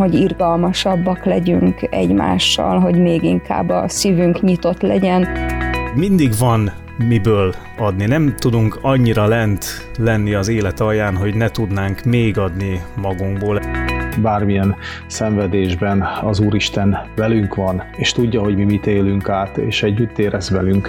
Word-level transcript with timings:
hogy 0.00 0.14
irgalmasabbak 0.14 1.24
legyünk 1.24 1.86
egymással, 1.90 2.78
hogy 2.78 2.98
még 2.98 3.22
inkább 3.22 3.68
a 3.68 3.88
szívünk 3.88 4.40
nyitott 4.40 4.80
legyen. 4.80 5.28
Mindig 5.94 6.32
van 6.38 6.72
miből 6.96 7.54
adni. 7.78 8.06
Nem 8.06 8.34
tudunk 8.36 8.78
annyira 8.82 9.26
lent 9.26 9.64
lenni 9.98 10.34
az 10.34 10.48
élet 10.48 10.80
alján, 10.80 11.16
hogy 11.16 11.34
ne 11.34 11.48
tudnánk 11.48 12.04
még 12.04 12.38
adni 12.38 12.80
magunkból. 12.96 13.60
Bármilyen 14.22 14.76
szenvedésben 15.06 16.04
az 16.22 16.40
Úristen 16.40 16.98
velünk 17.16 17.54
van, 17.54 17.82
és 17.96 18.12
tudja, 18.12 18.40
hogy 18.40 18.56
mi 18.56 18.64
mit 18.64 18.86
élünk 18.86 19.28
át, 19.28 19.56
és 19.56 19.82
együtt 19.82 20.18
érez 20.18 20.50
velünk. 20.50 20.88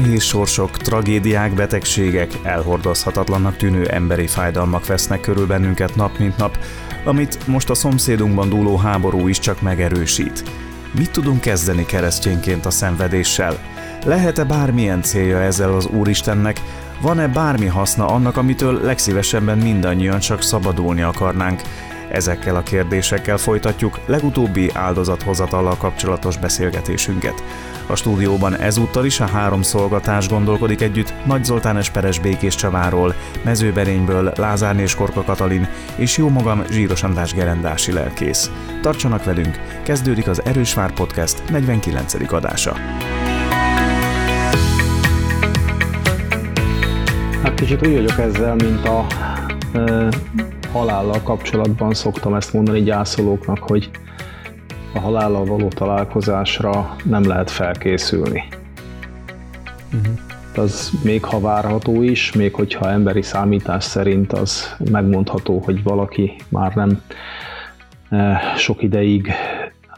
Nehéz 0.00 0.22
sorsok, 0.22 0.70
tragédiák, 0.70 1.54
betegségek, 1.54 2.30
elhordozhatatlannak 2.42 3.56
tűnő 3.56 3.86
emberi 3.86 4.26
fájdalmak 4.26 4.86
vesznek 4.86 5.20
körül 5.20 5.46
bennünket 5.46 5.94
nap 5.94 6.18
mint 6.18 6.36
nap, 6.36 6.58
amit 7.04 7.46
most 7.46 7.70
a 7.70 7.74
szomszédunkban 7.74 8.48
dúló 8.48 8.76
háború 8.76 9.28
is 9.28 9.38
csak 9.38 9.62
megerősít. 9.62 10.42
Mit 10.98 11.10
tudunk 11.10 11.40
kezdeni 11.40 11.86
keresztényként 11.86 12.66
a 12.66 12.70
szenvedéssel? 12.70 13.58
Lehet-e 14.04 14.44
bármilyen 14.44 15.02
célja 15.02 15.40
ezzel 15.40 15.74
az 15.74 15.86
Úristennek? 15.86 16.60
Van-e 17.00 17.28
bármi 17.28 17.66
haszna 17.66 18.06
annak, 18.06 18.36
amitől 18.36 18.80
legszívesebben 18.82 19.58
mindannyian 19.58 20.18
csak 20.18 20.42
szabadulni 20.42 21.02
akarnánk? 21.02 21.60
Ezekkel 22.10 22.56
a 22.56 22.62
kérdésekkel 22.62 23.36
folytatjuk 23.36 23.98
legutóbbi 24.06 24.70
áldozathozatallal 24.74 25.76
kapcsolatos 25.76 26.38
beszélgetésünket. 26.38 27.42
A 27.86 27.94
stúdióban 27.96 28.56
ezúttal 28.56 29.04
is 29.04 29.20
a 29.20 29.26
három 29.26 29.62
szolgatás 29.62 30.28
gondolkodik 30.28 30.80
együtt 30.80 31.12
Nagy 31.24 31.44
Zoltán 31.44 31.76
Esperes 31.76 32.18
Békés 32.18 32.54
Csaváról, 32.54 33.14
Mezőberényből 33.44 34.32
Lázárné 34.36 34.82
és 34.82 34.94
Korka 34.94 35.22
Katalin, 35.22 35.68
és 35.96 36.16
jó 36.16 36.28
magam 36.28 36.64
Zsíros 36.70 37.02
András 37.02 37.34
gerendási 37.34 37.92
lelkész. 37.92 38.50
Tartsanak 38.82 39.24
velünk, 39.24 39.58
kezdődik 39.82 40.28
az 40.28 40.44
Erősvár 40.44 40.92
Podcast 40.92 41.42
49. 41.50 42.32
adása. 42.32 42.76
Hát 47.42 47.54
kicsit 47.54 47.86
úgy 47.86 47.94
vagyok 47.94 48.18
ezzel, 48.18 48.54
mint 48.54 48.86
a 48.86 49.06
halállal 50.76 51.22
kapcsolatban 51.22 51.94
szoktam 51.94 52.34
ezt 52.34 52.52
mondani 52.52 52.82
gyászolóknak, 52.82 53.58
hogy 53.58 53.90
a 54.94 54.98
halállal 54.98 55.44
való 55.44 55.68
találkozásra 55.68 56.96
nem 57.04 57.26
lehet 57.26 57.50
felkészülni. 57.50 58.44
Uh-huh. 59.92 60.18
Az 60.56 60.90
még 61.02 61.24
ha 61.24 61.40
várható 61.40 62.02
is, 62.02 62.32
még 62.32 62.54
hogyha 62.54 62.90
emberi 62.90 63.22
számítás 63.22 63.84
szerint 63.84 64.32
az 64.32 64.74
megmondható, 64.90 65.58
hogy 65.64 65.82
valaki 65.82 66.36
már 66.48 66.74
nem 66.74 67.02
eh, 68.08 68.38
sok 68.56 68.82
ideig 68.82 69.32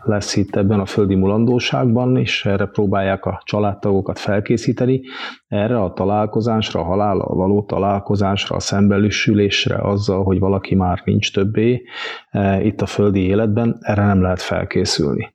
lesz 0.08 0.36
itt 0.36 0.56
ebben 0.56 0.80
a 0.80 0.86
földi 0.86 1.14
mulandóságban, 1.14 2.16
és 2.16 2.44
erre 2.44 2.66
próbálják 2.66 3.24
a 3.24 3.40
családtagokat 3.44 4.18
felkészíteni, 4.18 5.00
erre 5.48 5.82
a 5.82 5.92
találkozásra, 5.92 6.80
a 6.80 6.84
halállal 6.84 7.34
való 7.34 7.62
találkozásra, 7.62 8.56
a 8.56 8.60
szembelüsülésre, 8.60 9.76
azzal, 9.76 10.24
hogy 10.24 10.38
valaki 10.38 10.74
már 10.74 11.02
nincs 11.04 11.32
többé 11.32 11.82
e, 12.30 12.62
itt 12.62 12.80
a 12.80 12.86
földi 12.86 13.20
életben, 13.20 13.76
erre 13.80 14.06
nem 14.06 14.22
lehet 14.22 14.42
felkészülni. 14.42 15.34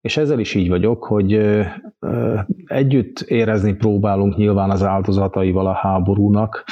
És 0.00 0.16
ezzel 0.16 0.38
is 0.38 0.54
így 0.54 0.68
vagyok, 0.68 1.04
hogy 1.04 1.32
e, 1.32 1.82
e, 2.00 2.46
együtt 2.66 3.20
érezni 3.20 3.72
próbálunk 3.74 4.36
nyilván 4.36 4.70
az 4.70 4.82
áldozataival 4.82 5.66
a 5.66 5.72
háborúnak, 5.72 6.64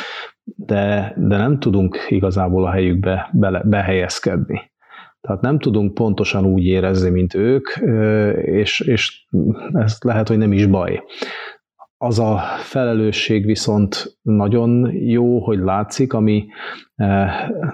de, 0.45 1.15
de 1.17 1.37
nem 1.37 1.59
tudunk 1.59 1.99
igazából 2.09 2.65
a 2.65 2.71
helyükbe 2.71 3.31
bele, 3.33 3.63
behelyezkedni. 3.65 4.75
Tehát 5.27 5.41
nem 5.41 5.59
tudunk 5.59 5.95
pontosan 5.95 6.45
úgy 6.45 6.65
érezni, 6.65 7.11
mint 7.11 7.35
ők, 7.35 7.69
és, 8.43 8.81
és 8.81 9.27
ez 9.73 9.97
lehet, 10.01 10.29
hogy 10.29 10.39
nem 10.39 10.53
is 10.53 10.67
baj. 10.67 11.03
Az 11.99 12.19
a 12.19 12.39
felelősség 12.59 13.45
viszont 13.45 14.19
nagyon 14.23 14.93
jó, 14.95 15.45
hogy 15.45 15.59
látszik, 15.59 16.13
ami 16.13 16.47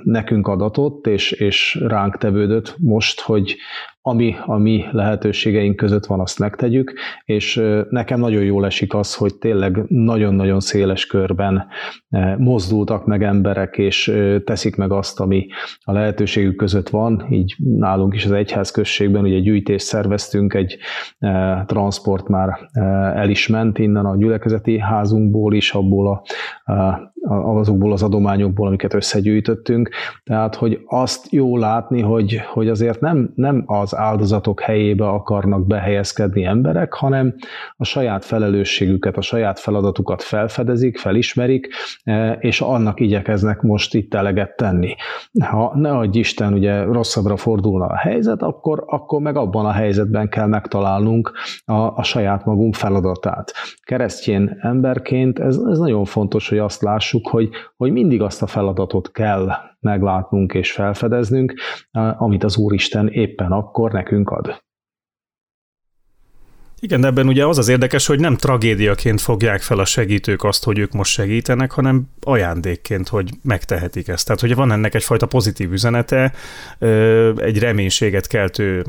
nekünk 0.03 0.49
adatott, 0.49 1.07
és, 1.07 1.33
és 1.33 1.85
ránk 1.87 2.17
tevődött 2.17 2.75
most, 2.79 3.21
hogy 3.21 3.57
ami 4.05 4.35
a 4.47 4.57
mi 4.57 4.85
lehetőségeink 4.91 5.77
között 5.77 6.07
van, 6.07 6.21
azt 6.21 6.39
megtegyük, 6.39 6.93
és 7.25 7.63
nekem 7.91 8.21
nagyon 8.21 8.43
jól 8.43 8.67
esik 8.67 8.95
az, 8.95 9.15
hogy 9.15 9.35
tényleg 9.35 9.85
nagyon-nagyon 9.89 10.61
széles 10.61 11.07
körben 11.07 11.67
mozdultak 12.39 13.07
meg 13.07 13.23
emberek, 13.23 13.79
és 13.79 14.13
teszik 14.45 14.77
meg 14.77 14.93
azt, 14.93 15.21
ami 15.21 15.47
a 15.81 15.93
lehetőségük 15.93 16.57
között 16.57 16.89
van, 16.89 17.27
így 17.31 17.55
nálunk 17.59 18.15
is 18.15 18.25
az 18.25 18.33
egyházközségben 18.33 19.23
ugye 19.23 19.39
gyűjtést 19.39 19.87
szerveztünk, 19.87 20.55
egy 20.55 20.79
transport 21.67 22.29
már 22.29 22.69
el 23.15 23.31
is 23.31 23.49
ment 23.49 23.79
innen 23.79 24.05
a 24.05 24.17
gyülekezeti 24.17 24.79
házunkból 24.79 25.55
is, 25.55 25.73
abból 25.73 26.23
a, 26.65 27.12
azokból 27.29 27.93
az 27.93 28.03
adományokból, 28.03 28.67
amiket 28.67 28.95
összegyűjtöttünk, 28.95 29.91
tehát 30.25 30.55
hogy 30.55 30.81
azt 30.87 31.33
jó 31.33 31.57
látni, 31.57 32.01
hogy, 32.01 32.41
hogy 32.53 32.69
azért 32.69 33.01
nem, 33.01 33.33
nem 33.35 33.63
az 33.67 33.97
áldozatok 33.97 34.61
helyébe 34.61 35.09
akarnak 35.09 35.67
behelyezkedni 35.67 36.45
emberek, 36.45 36.93
hanem 36.93 37.35
a 37.77 37.85
saját 37.85 38.25
felelősségüket, 38.25 39.17
a 39.17 39.21
saját 39.21 39.59
feladatukat 39.59 40.23
felfedezik, 40.23 40.99
felismerik, 40.99 41.69
e, 42.05 42.33
és 42.33 42.61
annak 42.61 43.01
igyekeznek 43.01 43.61
most 43.61 43.95
itt 43.95 44.15
eleget 44.15 44.57
tenni. 44.57 44.95
Ha 45.41 45.73
ne 45.75 45.91
adj 45.91 46.19
Isten, 46.19 46.53
ugye 46.53 46.83
rosszabbra 46.83 47.37
fordulna 47.37 47.87
a 47.87 47.97
helyzet, 47.97 48.43
akkor, 48.43 48.85
akkor 48.87 49.21
meg 49.21 49.37
abban 49.37 49.67
a 49.67 49.73
helyzetben 49.73 50.29
kell 50.29 50.47
megtalálnunk 50.47 51.33
a, 51.65 51.73
a 51.73 52.03
saját 52.03 52.45
magunk 52.45 52.75
feladatát. 52.75 53.53
Keresztjén 53.83 54.59
emberként 54.61 55.39
ez, 55.39 55.57
ez 55.71 55.79
nagyon 55.79 56.05
fontos, 56.05 56.49
hogy 56.49 56.59
azt 56.59 56.83
lássuk, 56.83 57.12
hogy, 57.27 57.49
hogy 57.77 57.93
mindig 57.93 58.23
azt 58.23 58.43
a 58.43 58.47
feladatot 58.47 59.11
kell 59.11 59.49
meglátnunk 59.81 60.55
és 60.55 60.73
felfedeznünk, 60.73 61.55
amit 62.17 62.45
az 62.45 62.57
Úristen 62.57 63.09
éppen 63.09 63.53
akkor 63.53 63.93
nekünk 63.93 64.31
ad. 64.31 64.63
Igen, 66.85 67.01
de 67.01 67.07
ebben 67.07 67.29
ugye 67.29 67.47
az 67.47 67.59
az 67.59 67.69
érdekes, 67.69 68.07
hogy 68.07 68.21
nem 68.21 68.37
tragédiaként 68.37 69.21
fogják 69.21 69.61
fel 69.61 69.79
a 69.79 69.85
segítők 69.85 70.45
azt, 70.45 70.65
hogy 70.65 70.79
ők 70.79 70.93
most 70.93 71.13
segítenek, 71.13 71.71
hanem 71.71 72.09
ajándékként, 72.21 73.09
hogy 73.09 73.31
megtehetik 73.43 74.09
ezt. 74.09 74.27
Tehát, 74.27 74.41
hogy 74.41 74.55
van 74.55 74.73
ennek 74.73 74.95
egyfajta 74.95 75.27
pozitív 75.27 75.73
üzenete, 75.73 76.33
egy 77.37 77.59
reménységet 77.59 78.27
keltő 78.27 78.85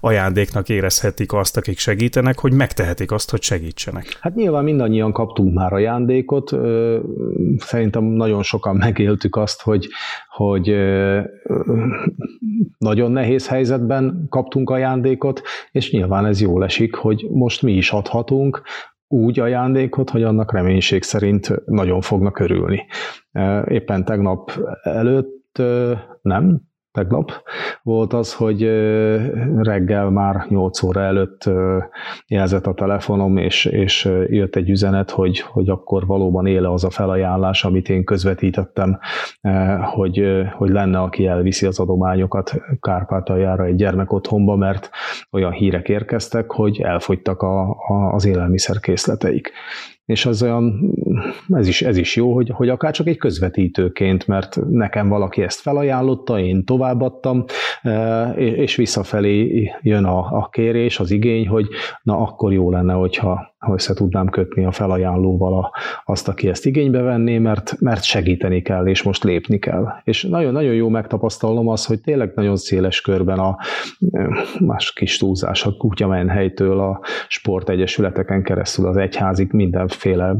ajándéknak 0.00 0.68
érezhetik 0.68 1.32
azt, 1.32 1.56
akik 1.56 1.78
segítenek, 1.78 2.38
hogy 2.38 2.52
megtehetik 2.52 3.12
azt, 3.12 3.30
hogy 3.30 3.42
segítsenek. 3.42 4.18
Hát 4.20 4.34
nyilván 4.34 4.64
mindannyian 4.64 5.12
kaptunk 5.12 5.54
már 5.54 5.72
ajándékot. 5.72 6.50
Szerintem 7.58 8.04
nagyon 8.04 8.42
sokan 8.42 8.76
megéltük 8.76 9.36
azt, 9.36 9.62
hogy, 9.62 9.88
hogy 10.40 10.74
nagyon 12.78 13.12
nehéz 13.12 13.48
helyzetben 13.48 14.26
kaptunk 14.28 14.70
ajándékot, 14.70 15.42
és 15.70 15.92
nyilván 15.92 16.26
ez 16.26 16.40
jól 16.40 16.64
esik, 16.64 16.94
hogy 16.94 17.26
most 17.30 17.62
mi 17.62 17.72
is 17.72 17.90
adhatunk 17.90 18.62
úgy 19.08 19.40
ajándékot, 19.40 20.10
hogy 20.10 20.22
annak 20.22 20.52
reménység 20.52 21.02
szerint 21.02 21.64
nagyon 21.64 22.00
fognak 22.00 22.38
örülni. 22.38 22.86
Éppen 23.66 24.04
tegnap 24.04 24.52
előtt 24.82 25.62
nem, 26.22 26.60
tegnap 26.92 27.32
volt 27.82 28.12
az, 28.12 28.34
hogy 28.34 28.62
reggel 29.56 30.10
már 30.10 30.46
8 30.48 30.82
óra 30.82 31.00
előtt 31.00 31.50
jelzett 32.26 32.66
a 32.66 32.74
telefonom, 32.74 33.36
és, 33.36 33.64
és 33.64 34.04
jött 34.28 34.56
egy 34.56 34.70
üzenet, 34.70 35.10
hogy, 35.10 35.40
hogy 35.40 35.68
akkor 35.68 36.06
valóban 36.06 36.46
éle 36.46 36.72
az 36.72 36.84
a 36.84 36.90
felajánlás, 36.90 37.64
amit 37.64 37.88
én 37.88 38.04
közvetítettem, 38.04 38.98
hogy, 39.82 40.22
hogy 40.52 40.70
lenne, 40.70 41.00
aki 41.00 41.26
elviszi 41.26 41.66
az 41.66 41.78
adományokat 41.78 42.54
Kárpátaljára 42.80 43.64
egy 43.64 43.74
gyermekotthonba, 43.74 44.56
mert 44.56 44.90
olyan 45.30 45.52
hírek 45.52 45.88
érkeztek, 45.88 46.52
hogy 46.52 46.80
elfogytak 46.80 47.42
a, 47.42 47.70
a, 47.70 48.12
az 48.12 48.24
élelmiszerkészleteik 48.24 49.52
és 50.10 50.26
az 50.26 50.42
olyan, 50.42 50.94
ez 51.48 51.68
is, 51.68 51.82
ez 51.82 51.96
is 51.96 52.16
jó, 52.16 52.34
hogy, 52.34 52.50
hogy 52.54 52.68
akár 52.68 52.92
csak 52.92 53.06
egy 53.06 53.16
közvetítőként, 53.16 54.26
mert 54.26 54.58
nekem 54.70 55.08
valaki 55.08 55.42
ezt 55.42 55.60
felajánlotta, 55.60 56.40
én 56.40 56.64
továbbadtam, 56.64 57.44
e, 57.82 58.30
és 58.36 58.76
visszafelé 58.76 59.70
jön 59.82 60.04
a, 60.04 60.18
a 60.18 60.48
kérés, 60.52 61.00
az 61.00 61.10
igény, 61.10 61.48
hogy 61.48 61.66
na 62.02 62.18
akkor 62.18 62.52
jó 62.52 62.70
lenne, 62.70 62.92
hogyha 62.92 63.50
ha 63.60 63.72
össze 63.72 63.94
tudnám 63.94 64.28
kötni 64.28 64.64
a 64.64 64.72
felajánlóval 64.72 65.58
a, 65.58 65.72
azt, 66.04 66.28
aki 66.28 66.48
ezt 66.48 66.66
igénybe 66.66 67.00
venné, 67.00 67.38
mert, 67.38 67.80
mert 67.80 68.02
segíteni 68.02 68.62
kell, 68.62 68.86
és 68.86 69.02
most 69.02 69.24
lépni 69.24 69.58
kell. 69.58 69.86
És 70.04 70.22
nagyon-nagyon 70.22 70.74
jó 70.74 70.88
megtapasztalom 70.88 71.68
az, 71.68 71.86
hogy 71.86 72.00
tényleg 72.00 72.32
nagyon 72.34 72.56
széles 72.56 73.00
körben 73.00 73.38
a 73.38 73.56
más 74.60 74.92
kis 74.92 75.18
túlzás, 75.18 75.64
a 75.64 75.76
kutyamenhelytől 75.76 76.80
a 76.80 77.00
sportegyesületeken 77.28 78.42
keresztül 78.42 78.86
az 78.86 78.96
egyházig 78.96 79.52
mindenféle 80.04 80.36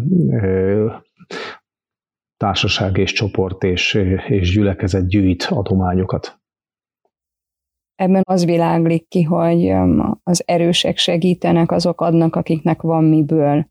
társaság 2.37 2.97
és 2.97 3.13
csoport 3.13 3.63
és, 3.63 3.95
és 4.29 4.55
gyülekezet 4.55 5.09
gyűjt 5.09 5.43
adományokat. 5.43 6.39
Ebben 7.95 8.23
az 8.25 8.45
világlik 8.45 9.09
ki, 9.09 9.23
hogy 9.23 9.73
az 10.23 10.43
erősek 10.47 10.97
segítenek, 10.97 11.71
azok 11.71 12.01
adnak, 12.01 12.37
akiknek 12.37 12.83
van 12.83 13.05
miből. 13.05 13.67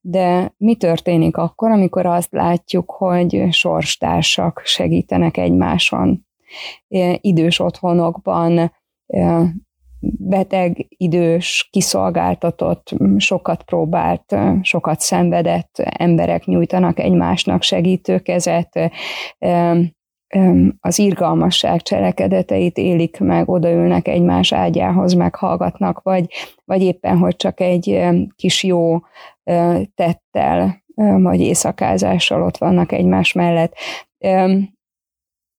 De 0.00 0.54
mi 0.56 0.76
történik 0.76 1.36
akkor, 1.36 1.70
amikor 1.70 2.06
azt 2.06 2.32
látjuk, 2.32 2.90
hogy 2.90 3.46
sorstársak 3.50 4.62
segítenek 4.64 5.36
egymáson? 5.36 6.26
Idős 7.20 7.58
otthonokban 7.58 8.72
beteg, 10.00 10.86
idős, 10.88 11.68
kiszolgáltatott, 11.70 12.94
sokat 13.16 13.62
próbált, 13.62 14.36
sokat 14.62 15.00
szenvedett 15.00 15.78
emberek 15.78 16.44
nyújtanak 16.44 16.98
egymásnak 16.98 17.62
segítőkezet, 17.62 18.90
az 20.80 20.98
irgalmasság 20.98 21.82
cselekedeteit 21.82 22.78
élik 22.78 23.18
meg, 23.18 23.48
odaülnek 23.48 24.08
egymás 24.08 24.52
ágyához, 24.52 25.12
meghallgatnak, 25.12 26.02
vagy, 26.02 26.26
vagy 26.64 26.82
éppen, 26.82 27.18
hogy 27.18 27.36
csak 27.36 27.60
egy 27.60 28.04
kis 28.36 28.64
jó 28.64 28.98
tettel, 29.94 30.84
vagy 30.94 31.40
éjszakázással 31.40 32.42
ott 32.42 32.56
vannak 32.56 32.92
egymás 32.92 33.32
mellett 33.32 33.74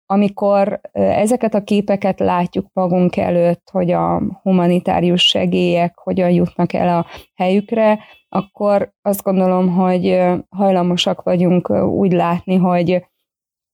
amikor 0.06 0.80
ezeket 0.92 1.54
a 1.54 1.62
képeket 1.62 2.20
látjuk 2.20 2.66
magunk 2.72 3.16
előtt, 3.16 3.68
hogy 3.72 3.90
a 3.90 4.22
humanitárius 4.42 5.26
segélyek 5.26 5.98
hogyan 5.98 6.30
jutnak 6.30 6.72
el 6.72 6.98
a 6.98 7.06
helyükre, 7.34 7.98
akkor 8.28 8.92
azt 9.02 9.22
gondolom, 9.22 9.68
hogy 9.68 10.22
hajlamosak 10.48 11.22
vagyunk 11.22 11.70
úgy 11.70 12.12
látni, 12.12 12.56
hogy 12.56 13.06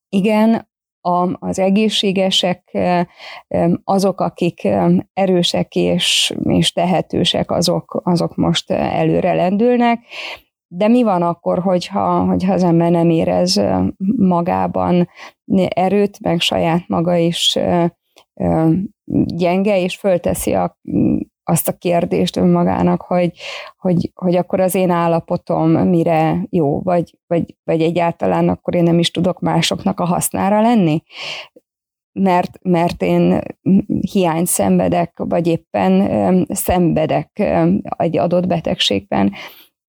igen, 0.08 0.70
a, 1.00 1.46
az 1.46 1.58
egészségesek, 1.58 2.78
azok, 3.84 4.20
akik 4.20 4.68
erősek 5.12 5.74
és, 5.74 6.34
és 6.44 6.72
tehetősek, 6.72 7.50
azok, 7.50 8.00
azok 8.04 8.36
most 8.36 8.70
előre 8.70 9.34
lendülnek, 9.34 9.98
de 10.74 10.88
mi 10.88 11.02
van 11.02 11.22
akkor, 11.22 11.58
hogyha, 11.58 12.24
hogyha 12.24 12.52
az 12.52 12.62
ember 12.62 12.90
nem 12.90 13.10
érez 13.10 13.60
magában 14.16 15.08
erőt, 15.68 16.20
meg 16.20 16.40
saját 16.40 16.88
maga 16.88 17.16
is 17.16 17.58
gyenge, 19.26 19.80
és 19.80 19.96
fölteszi 19.96 20.52
a, 20.52 20.78
azt 21.42 21.68
a 21.68 21.76
kérdést 21.76 22.36
önmagának, 22.36 23.02
hogy, 23.02 23.32
hogy, 23.76 24.12
hogy 24.14 24.36
akkor 24.36 24.60
az 24.60 24.74
én 24.74 24.90
állapotom 24.90 25.70
mire 25.70 26.46
jó, 26.50 26.80
vagy, 26.80 27.18
vagy, 27.26 27.56
vagy 27.64 27.82
egyáltalán 27.82 28.48
akkor 28.48 28.74
én 28.74 28.82
nem 28.82 28.98
is 28.98 29.10
tudok 29.10 29.40
másoknak 29.40 30.00
a 30.00 30.04
hasznára 30.04 30.60
lenni? 30.60 31.02
Mert, 32.12 32.58
mert 32.62 33.02
én 33.02 33.40
hiány 34.10 34.44
szenvedek, 34.44 35.12
vagy 35.16 35.46
éppen 35.46 36.46
szenvedek 36.48 37.42
egy 37.96 38.16
adott 38.16 38.46
betegségben. 38.46 39.32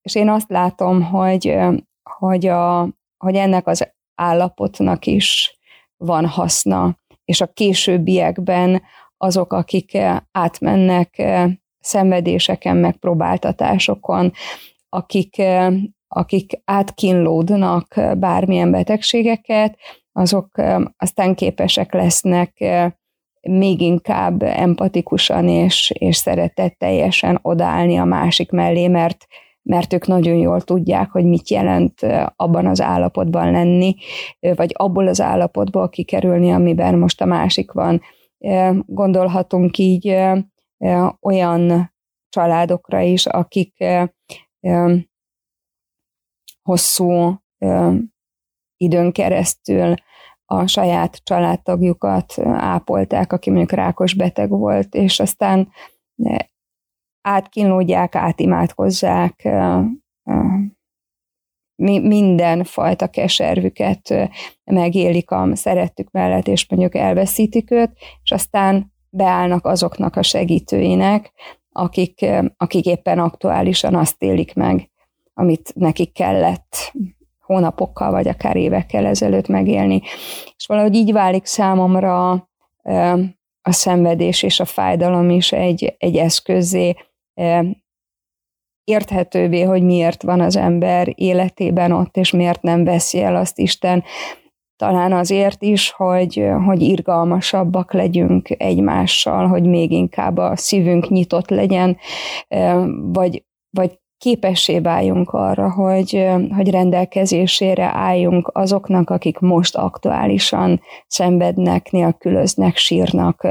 És 0.03 0.15
én 0.15 0.29
azt 0.29 0.49
látom, 0.49 1.03
hogy, 1.03 1.57
hogy, 2.03 2.45
a, 2.45 2.89
hogy 3.17 3.35
ennek 3.35 3.67
az 3.67 3.91
állapotnak 4.15 5.05
is 5.05 5.57
van 5.97 6.27
haszna, 6.27 6.97
és 7.25 7.41
a 7.41 7.47
későbbiekben 7.47 8.81
azok, 9.17 9.53
akik 9.53 9.97
átmennek 10.31 11.23
szenvedéseken, 11.79 12.77
megpróbáltatásokon, 12.77 14.31
akik, 14.89 15.41
akik 16.07 16.61
átkínlódnak 16.65 17.99
bármilyen 18.17 18.71
betegségeket, 18.71 19.77
azok 20.11 20.61
aztán 20.97 21.35
képesek 21.35 21.93
lesznek 21.93 22.63
még 23.41 23.81
inkább 23.81 24.43
empatikusan 24.43 25.47
és, 25.47 25.91
és 25.99 26.15
szeretetteljesen 26.15 27.39
odállni 27.41 27.97
a 27.97 28.03
másik 28.03 28.51
mellé, 28.51 28.87
mert 28.87 29.25
mert 29.63 29.93
ők 29.93 30.07
nagyon 30.07 30.35
jól 30.35 30.61
tudják, 30.61 31.11
hogy 31.11 31.25
mit 31.25 31.49
jelent 31.49 32.01
abban 32.35 32.65
az 32.65 32.81
állapotban 32.81 33.51
lenni, 33.51 33.95
vagy 34.39 34.71
abból 34.73 35.07
az 35.07 35.21
állapotból 35.21 35.89
kikerülni, 35.89 36.51
amiben 36.51 36.97
most 36.97 37.21
a 37.21 37.25
másik 37.25 37.71
van. 37.71 38.01
Gondolhatunk 38.85 39.77
így 39.77 40.17
olyan 41.21 41.93
családokra 42.29 42.99
is, 42.99 43.25
akik 43.25 43.83
hosszú 46.61 47.35
időn 48.77 49.11
keresztül 49.11 49.93
a 50.45 50.67
saját 50.67 51.23
családtagjukat 51.23 52.33
ápolták, 52.43 53.33
aki 53.33 53.49
mondjuk 53.49 53.71
rákos 53.71 54.13
beteg 54.13 54.49
volt, 54.49 54.95
és 54.95 55.19
aztán 55.19 55.71
átkínlódják, 57.23 58.15
átimádkozzák, 58.15 59.49
minden 61.75 62.63
fajta 62.63 63.07
keservüket 63.07 64.29
megélik 64.63 65.31
a 65.31 65.49
szerettük 65.53 66.11
mellett, 66.11 66.47
és 66.47 66.69
mondjuk 66.69 66.95
elveszítik 66.95 67.71
őt, 67.71 67.91
és 68.23 68.31
aztán 68.31 68.93
beállnak 69.09 69.65
azoknak 69.65 70.15
a 70.15 70.23
segítőinek, 70.23 71.31
akik, 71.71 72.25
akik 72.57 72.85
éppen 72.85 73.19
aktuálisan 73.19 73.95
azt 73.95 74.23
élik 74.23 74.53
meg, 74.53 74.89
amit 75.33 75.71
nekik 75.75 76.13
kellett 76.13 76.93
hónapokkal, 77.39 78.11
vagy 78.11 78.27
akár 78.27 78.55
évekkel 78.55 79.05
ezelőtt 79.05 79.47
megélni. 79.47 80.01
És 80.55 80.65
valahogy 80.67 80.95
így 80.95 81.11
válik 81.11 81.45
számomra 81.45 82.31
a 83.61 83.71
szenvedés 83.71 84.43
és 84.43 84.59
a 84.59 84.65
fájdalom 84.65 85.29
is 85.29 85.51
egy, 85.51 85.95
egy 85.97 86.17
eszközé, 86.17 86.95
érthetővé, 88.83 89.61
hogy 89.61 89.83
miért 89.83 90.23
van 90.23 90.41
az 90.41 90.55
ember 90.55 91.13
életében 91.15 91.91
ott, 91.91 92.17
és 92.17 92.31
miért 92.31 92.61
nem 92.61 92.83
veszi 92.83 93.21
el 93.21 93.35
azt 93.35 93.59
Isten. 93.59 94.03
Talán 94.75 95.13
azért 95.13 95.61
is, 95.61 95.91
hogy, 95.91 96.49
hogy 96.65 96.81
irgalmasabbak 96.81 97.93
legyünk 97.93 98.49
egymással, 98.61 99.47
hogy 99.47 99.63
még 99.63 99.91
inkább 99.91 100.37
a 100.37 100.55
szívünk 100.55 101.09
nyitott 101.09 101.49
legyen, 101.49 101.97
vagy, 103.01 103.43
vagy 103.69 104.01
képessé 104.17 104.79
váljunk 104.79 105.29
arra, 105.29 105.71
hogy, 105.71 106.27
hogy 106.55 106.69
rendelkezésére 106.69 107.85
álljunk 107.85 108.49
azoknak, 108.53 109.09
akik 109.09 109.39
most 109.39 109.75
aktuálisan 109.75 110.81
szenvednek, 111.07 111.91
nélkülöznek, 111.91 112.75
sírnak, 112.75 113.47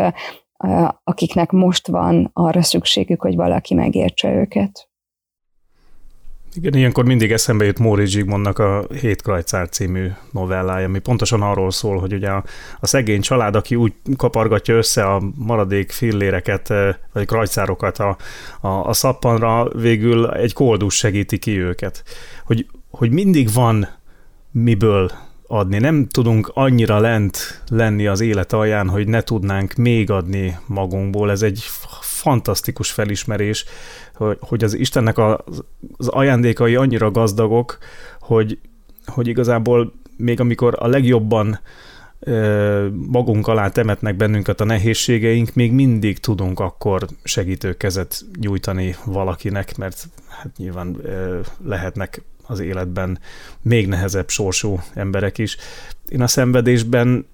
akiknek 1.04 1.50
most 1.50 1.86
van 1.86 2.30
arra 2.32 2.62
szükségük, 2.62 3.20
hogy 3.20 3.34
valaki 3.34 3.74
megértse 3.74 4.32
őket. 4.32 4.90
Igen, 6.54 6.74
ilyenkor 6.74 7.04
mindig 7.04 7.32
eszembe 7.32 7.64
jut 7.64 7.78
Móri 7.78 8.06
Zsigmondnak 8.06 8.58
a 8.58 8.84
Hét 9.00 9.22
Krajcár 9.22 9.68
című 9.68 10.08
novellája, 10.30 10.86
ami 10.86 10.98
pontosan 10.98 11.42
arról 11.42 11.70
szól, 11.70 11.98
hogy 11.98 12.12
ugye 12.12 12.28
a, 12.28 12.44
a 12.80 12.86
szegény 12.86 13.20
család, 13.20 13.56
aki 13.56 13.74
úgy 13.74 13.92
kapargatja 14.16 14.74
össze 14.74 15.04
a 15.04 15.22
maradék 15.36 15.90
filléreket, 15.90 16.68
vagy 17.12 17.26
krajcárokat 17.26 17.98
a, 17.98 18.16
a, 18.60 18.68
a 18.68 18.92
szappanra, 18.92 19.68
végül 19.68 20.30
egy 20.30 20.52
koldus 20.52 20.94
segíti 20.94 21.38
ki 21.38 21.58
őket. 21.58 22.02
Hogy, 22.44 22.66
hogy 22.90 23.10
mindig 23.10 23.52
van 23.52 23.88
miből 24.50 25.10
adni. 25.52 25.78
Nem 25.78 26.06
tudunk 26.06 26.50
annyira 26.54 26.98
lent 26.98 27.62
lenni 27.68 28.06
az 28.06 28.20
élet 28.20 28.52
alján, 28.52 28.88
hogy 28.88 29.08
ne 29.08 29.20
tudnánk 29.20 29.74
még 29.74 30.10
adni 30.10 30.58
magunkból. 30.66 31.30
Ez 31.30 31.42
egy 31.42 31.64
fantasztikus 32.00 32.90
felismerés, 32.90 33.64
hogy 34.40 34.64
az 34.64 34.74
Istennek 34.74 35.18
az 35.18 36.08
ajándékai 36.08 36.76
annyira 36.76 37.10
gazdagok, 37.10 37.78
hogy, 38.20 38.58
hogy 39.06 39.28
igazából 39.28 39.92
még 40.16 40.40
amikor 40.40 40.76
a 40.78 40.86
legjobban 40.86 41.60
magunk 42.92 43.46
alá 43.46 43.68
temetnek 43.68 44.16
bennünket 44.16 44.60
a 44.60 44.64
nehézségeink, 44.64 45.54
még 45.54 45.72
mindig 45.72 46.18
tudunk 46.18 46.60
akkor 46.60 47.06
segítőkezet 47.22 48.24
nyújtani 48.40 48.94
valakinek, 49.04 49.76
mert 49.76 50.08
hát 50.28 50.56
nyilván 50.56 50.96
lehetnek 51.64 52.22
az 52.52 52.60
életben 52.60 53.18
még 53.62 53.88
nehezebb 53.88 54.28
sorsú 54.28 54.78
emberek 54.94 55.38
is. 55.38 55.56
Én 56.08 56.22
a 56.22 56.26
szenvedésben 56.26 57.26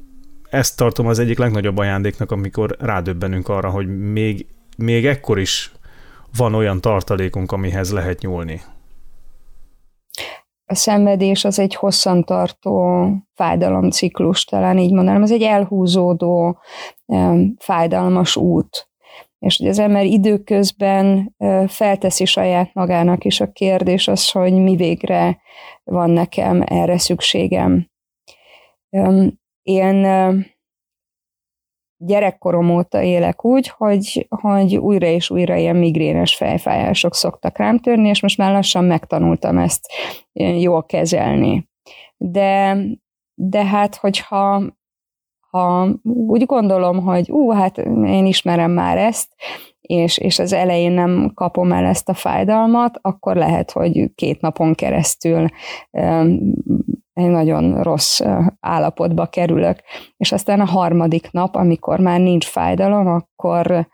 ezt 0.51 0.77
tartom 0.77 1.07
az 1.07 1.19
egyik 1.19 1.39
legnagyobb 1.39 1.77
ajándéknak, 1.77 2.31
amikor 2.31 2.77
rádöbbenünk 2.79 3.49
arra, 3.49 3.71
hogy 3.71 4.11
még, 4.13 4.47
még 4.77 5.07
ekkor 5.07 5.39
is 5.39 5.73
van 6.37 6.55
olyan 6.55 6.81
tartalékunk, 6.81 7.53
amihez 7.53 7.93
lehet 7.93 8.21
nyúlni. 8.21 8.61
A 10.71 10.75
szenvedés 10.75 11.45
az 11.45 11.59
egy 11.59 11.75
hosszantartó 11.75 13.09
fájdalomciklus, 13.35 14.45
talán 14.45 14.79
így 14.79 14.93
mondanám, 14.93 15.23
ez 15.23 15.33
egy 15.33 15.43
elhúzódó, 15.43 16.59
fájdalmas 17.59 18.37
út. 18.37 18.88
És 19.39 19.57
hogy 19.57 19.69
az 19.69 19.79
ember 19.79 20.05
időközben 20.05 21.35
felteszi 21.67 22.25
saját 22.25 22.75
magának 22.75 23.25
is 23.25 23.41
a 23.41 23.53
kérdés 23.53 24.09
az, 24.09 24.31
hogy 24.31 24.53
mi 24.53 24.77
végre 24.77 25.39
van 25.85 26.11
nekem 26.11 26.63
erre 26.67 26.99
szükségem. 26.99 27.91
Én 29.63 30.07
gyerekkorom 31.97 32.71
óta 32.71 33.03
élek 33.03 33.45
úgy, 33.45 33.69
hogy, 33.69 34.27
hogy 34.29 34.77
újra 34.77 35.07
és 35.07 35.31
újra 35.31 35.57
ilyen 35.57 35.77
migrénes 35.77 36.37
fejfájások 36.37 37.15
szoktak 37.15 37.59
rám 37.59 37.79
törni, 37.79 38.09
és 38.09 38.23
most 38.23 38.39
már 38.39 38.53
lassan 38.53 38.85
megtanultam 38.85 39.59
ezt 39.59 39.87
jól 40.33 40.85
kezelni. 40.85 41.69
De, 42.17 42.77
de 43.35 43.65
hát, 43.65 43.97
hogyha 43.97 44.78
ha 45.51 45.89
úgy 46.03 46.47
gondolom, 46.47 47.03
hogy 47.03 47.31
ú, 47.31 47.51
hát 47.51 47.79
én 47.79 48.27
ismerem 48.27 48.71
már 48.71 48.99
ezt, 48.99 49.29
és, 49.81 50.19
és 50.19 50.39
az 50.39 50.53
elején 50.53 50.93
nem 50.93 51.31
kapom 51.35 51.73
el 51.73 51.85
ezt 51.85 52.09
a 52.09 52.15
fájdalmat, 52.15 52.99
akkor 53.03 53.37
lehet, 53.37 53.71
hogy 53.71 54.15
két 54.15 54.41
napon 54.41 54.75
keresztül 54.75 55.47
egy 57.13 57.31
nagyon 57.31 57.83
rossz 57.83 58.21
állapotba 58.61 59.27
kerülök. 59.27 59.79
És 60.17 60.33
aztán 60.33 60.61
a 60.61 60.65
harmadik 60.65 61.31
nap, 61.31 61.55
amikor 61.55 61.99
már 61.99 62.21
nincs 62.21 62.47
fájdalom, 62.47 63.07
akkor, 63.07 63.89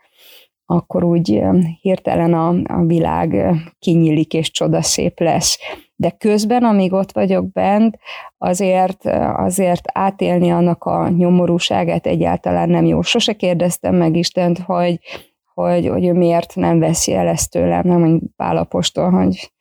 akkor 0.65 1.03
úgy 1.03 1.41
hirtelen 1.81 2.33
a, 2.33 2.47
a 2.63 2.85
világ 2.85 3.55
kinyílik 3.79 4.33
és 4.33 4.51
csodaszép 4.51 5.19
lesz. 5.19 5.59
De 5.95 6.09
közben, 6.09 6.63
amíg 6.63 6.93
ott 6.93 7.11
vagyok 7.11 7.51
bent, 7.51 7.97
azért, 8.37 9.05
azért 9.35 9.81
átélni 9.93 10.51
annak 10.51 10.83
a 10.83 11.09
nyomorúságát 11.09 12.05
egyáltalán 12.07 12.69
nem 12.69 12.85
jó. 12.85 13.01
Sose 13.01 13.33
kérdeztem 13.33 13.95
meg 13.95 14.15
Istent, 14.15 14.59
hogy, 14.59 14.99
hogy, 15.53 15.87
hogy 15.87 16.05
ő 16.05 16.13
miért 16.13 16.55
nem 16.55 16.79
veszi 16.79 17.13
el 17.13 17.27
ezt 17.27 17.51
tőlem, 17.51 17.81
nem 17.83 17.99
mondjuk 17.99 18.35
Pálapostól, 18.35 19.09
hogy 19.09 19.51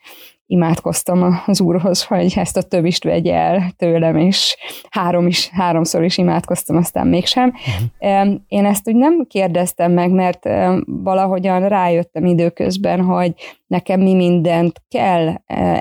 imádkoztam 0.54 1.42
az 1.46 1.60
Úrhoz, 1.60 2.04
hogy 2.04 2.32
ezt 2.36 2.56
a 2.56 2.62
többist 2.62 3.04
vegye 3.04 3.34
el 3.34 3.70
tőlem, 3.76 4.16
és 4.16 4.56
három 4.90 5.26
is, 5.26 5.48
háromszor 5.48 6.04
is 6.04 6.18
imádkoztam, 6.18 6.76
aztán 6.76 7.06
mégsem. 7.06 7.52
Uh-huh. 7.98 8.34
Én 8.48 8.64
ezt 8.64 8.88
úgy 8.88 8.96
nem 8.96 9.24
kérdeztem 9.26 9.92
meg, 9.92 10.10
mert 10.10 10.48
valahogyan 10.86 11.68
rájöttem 11.68 12.24
időközben, 12.24 13.00
hogy 13.00 13.34
nekem 13.66 14.00
mi 14.00 14.14
mindent 14.14 14.82
kell 14.88 15.34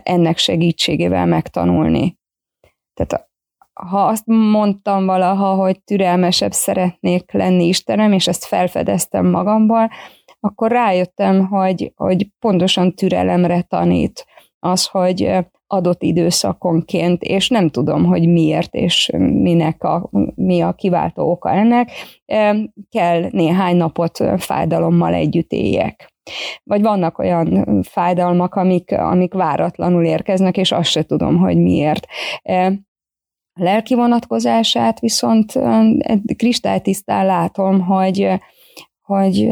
ennek 0.04 0.38
segítségével 0.38 1.26
megtanulni. 1.26 2.18
Tehát 2.94 3.32
ha 3.74 4.06
azt 4.06 4.24
mondtam 4.26 5.06
valaha, 5.06 5.54
hogy 5.54 5.84
türelmesebb 5.84 6.52
szeretnék 6.52 7.32
lenni 7.32 7.68
Istenem, 7.68 8.12
és 8.12 8.28
ezt 8.28 8.46
felfedeztem 8.46 9.26
magamban, 9.26 9.90
akkor 10.40 10.72
rájöttem, 10.72 11.48
hogy, 11.48 11.94
hogy 11.96 12.28
pontosan 12.40 12.96
türelemre 12.96 13.62
tanít 13.62 14.26
az, 14.64 14.86
hogy 14.86 15.32
adott 15.68 16.04
időszakonként, 16.04 17.22
és 17.22 17.50
nem 17.50 17.70
tudom, 17.70 18.06
hogy 18.06 18.28
miért 18.28 18.74
és 18.74 19.10
minek 19.18 19.84
a, 19.84 20.10
mi 20.36 20.62
a 20.62 20.74
kiváltó 20.74 21.32
oka 21.32 21.50
ennek, 21.50 21.92
kell 22.90 23.28
néhány 23.32 23.76
napot 23.76 24.24
fájdalommal 24.38 25.14
együtt 25.14 25.52
éljek. 25.52 26.14
Vagy 26.64 26.82
vannak 26.82 27.18
olyan 27.20 27.82
fájdalmak, 27.84 28.56
amik, 28.56 28.92
amik 28.92 29.34
váratlanul 29.34 30.06
érkeznek, 30.06 30.58
és 30.58 30.72
azt 30.72 30.90
se 30.90 31.04
tudom, 31.04 31.38
hogy 31.38 31.58
miért. 31.58 32.06
A 33.54 33.62
lelki 33.62 33.96
vonatkozását 33.96 35.00
viszont 35.00 35.60
kristálytisztán 36.36 37.26
látom, 37.26 37.82
hogy, 37.82 38.30
hogy 39.02 39.52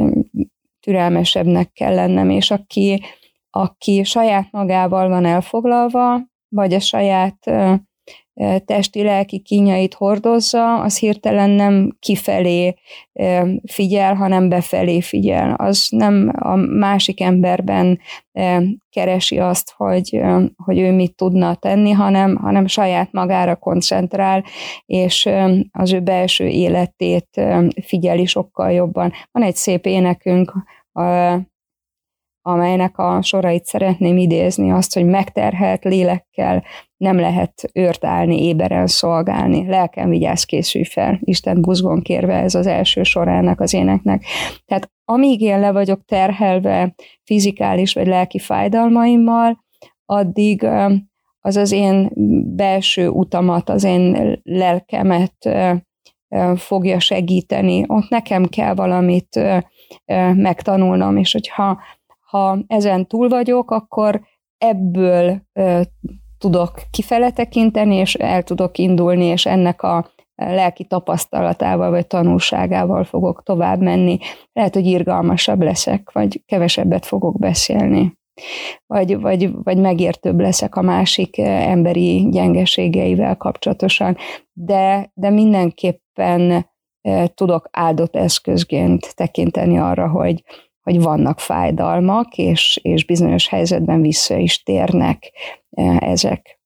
türelmesebbnek 0.80 1.72
kell 1.72 1.94
lennem, 1.94 2.30
és 2.30 2.51
aki, 2.51 3.01
aki 3.51 4.03
saját 4.03 4.48
magával 4.51 5.10
van 5.10 5.25
elfoglalva, 5.25 6.20
vagy 6.50 6.74
a 6.74 6.79
saját 6.79 7.51
testi-lelki 8.65 9.39
kínjait 9.39 9.93
hordozza, 9.93 10.79
az 10.81 10.98
hirtelen 10.98 11.50
nem 11.50 11.98
kifelé 12.00 12.74
figyel, 13.65 14.15
hanem 14.15 14.50
befelé 14.50 15.01
figyel. 15.01 15.53
Az 15.53 15.88
nem 15.89 16.31
a 16.39 16.55
másik 16.55 17.22
emberben 17.22 18.00
keresi 18.89 19.39
azt, 19.39 19.74
hogy, 19.77 20.22
hogy 20.55 20.79
ő 20.79 20.91
mit 20.91 21.15
tudna 21.15 21.55
tenni, 21.55 21.91
hanem, 21.91 22.36
hanem 22.36 22.67
saját 22.67 23.12
magára 23.12 23.55
koncentrál, 23.55 24.43
és 24.86 25.29
az 25.72 25.93
ő 25.93 26.00
belső 26.00 26.48
életét 26.48 27.41
figyeli 27.81 28.25
sokkal 28.25 28.72
jobban. 28.72 29.12
Van 29.31 29.43
egy 29.43 29.55
szép 29.55 29.86
énekünk, 29.86 30.53
amelynek 32.41 32.98
a 32.98 33.21
sorait 33.21 33.65
szeretném 33.65 34.17
idézni, 34.17 34.71
azt, 34.71 34.93
hogy 34.93 35.05
megterhelt 35.05 35.83
lélekkel 35.83 36.63
nem 36.98 37.19
lehet 37.19 37.69
őrt 37.74 38.05
állni, 38.05 38.43
éberen 38.43 38.88
szolgálni. 38.88 39.67
Lelkem 39.67 40.10
vigyázz, 40.10 40.43
készülj 40.43 40.83
fel. 40.83 41.19
Isten 41.21 41.62
buzgon 41.62 42.01
kérve 42.01 42.33
ez 42.33 42.55
az 42.55 42.67
első 42.67 43.03
sorának 43.03 43.60
az 43.60 43.74
éneknek. 43.74 44.24
Tehát 44.65 44.91
amíg 45.05 45.41
én 45.41 45.60
le 45.60 45.71
vagyok 45.71 46.05
terhelve 46.05 46.95
fizikális 47.24 47.93
vagy 47.93 48.07
lelki 48.07 48.39
fájdalmaimmal, 48.39 49.63
addig 50.05 50.67
az 51.39 51.55
az 51.55 51.71
én 51.71 52.12
belső 52.55 53.07
utamat, 53.07 53.69
az 53.69 53.83
én 53.83 54.39
lelkemet 54.43 55.50
fogja 56.55 57.00
segíteni. 57.00 57.83
Ott 57.88 58.10
nekem 58.10 58.45
kell 58.45 58.74
valamit 58.74 59.39
megtanulnom, 60.33 61.17
és 61.17 61.31
hogyha 61.31 61.79
ha 62.31 62.57
ezen 62.67 63.07
túl 63.07 63.29
vagyok, 63.29 63.71
akkor 63.71 64.21
ebből 64.57 65.41
ö, 65.53 65.81
tudok 66.38 66.81
kifele 66.91 67.31
tekinteni, 67.31 67.95
és 67.95 68.15
el 68.15 68.43
tudok 68.43 68.77
indulni, 68.77 69.25
és 69.25 69.45
ennek 69.45 69.81
a 69.81 70.09
lelki 70.35 70.85
tapasztalatával 70.85 71.89
vagy 71.89 72.07
tanulságával 72.07 73.03
fogok 73.03 73.43
tovább 73.43 73.81
menni. 73.81 74.17
Lehet, 74.53 74.73
hogy 74.73 74.85
irgalmasabb 74.85 75.61
leszek, 75.61 76.11
vagy 76.11 76.43
kevesebbet 76.45 77.05
fogok 77.05 77.39
beszélni. 77.39 78.19
Vagy, 78.85 79.19
vagy, 79.21 79.51
vagy 79.63 79.77
megértőbb 79.77 80.39
leszek 80.39 80.75
a 80.75 80.81
másik 80.81 81.38
emberi 81.38 82.27
gyengeségeivel 82.29 83.38
kapcsolatosan, 83.38 84.17
de, 84.53 85.11
de 85.13 85.29
mindenképpen 85.29 86.69
tudok 87.33 87.69
áldott 87.71 88.15
eszközként 88.15 89.15
tekinteni 89.15 89.77
arra, 89.77 90.09
hogy, 90.09 90.43
hogy 90.81 91.01
vannak 91.01 91.39
fájdalmak, 91.39 92.38
és, 92.38 92.79
és 92.81 93.05
bizonyos 93.05 93.47
helyzetben 93.47 94.01
vissza 94.01 94.35
is 94.35 94.63
térnek 94.63 95.31
e, 95.69 95.97
ezek. 96.00 96.59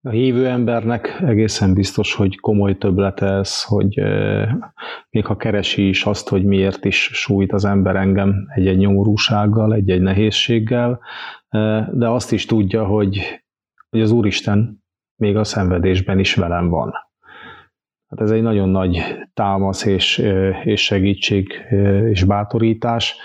A 0.00 0.10
hívő 0.10 0.48
embernek 0.48 1.18
egészen 1.20 1.74
biztos, 1.74 2.14
hogy 2.14 2.36
komoly 2.36 2.78
töblete 2.78 3.26
ez, 3.26 3.62
hogy 3.62 3.98
e, 3.98 4.48
még 5.10 5.26
ha 5.26 5.36
keresi 5.36 5.88
is 5.88 6.04
azt, 6.04 6.28
hogy 6.28 6.44
miért 6.44 6.84
is 6.84 7.10
sújt 7.12 7.52
az 7.52 7.64
ember 7.64 7.96
engem 7.96 8.46
egy-egy 8.54 8.78
nyomorúsággal, 8.78 9.74
egy-egy 9.74 10.00
nehézséggel, 10.00 11.00
e, 11.48 11.90
de 11.92 12.08
azt 12.08 12.32
is 12.32 12.46
tudja, 12.46 12.84
hogy, 12.84 13.42
hogy 13.90 14.00
az 14.00 14.10
Úristen 14.10 14.84
még 15.16 15.36
a 15.36 15.44
szenvedésben 15.44 16.18
is 16.18 16.34
velem 16.34 16.68
van. 16.68 16.92
Hát 18.08 18.20
ez 18.20 18.30
egy 18.30 18.42
nagyon 18.42 18.68
nagy 18.68 19.02
támasz 19.34 19.84
és, 19.84 20.18
és 20.64 20.84
segítség 20.84 21.52
és 22.10 22.24
bátorítás. 22.24 23.16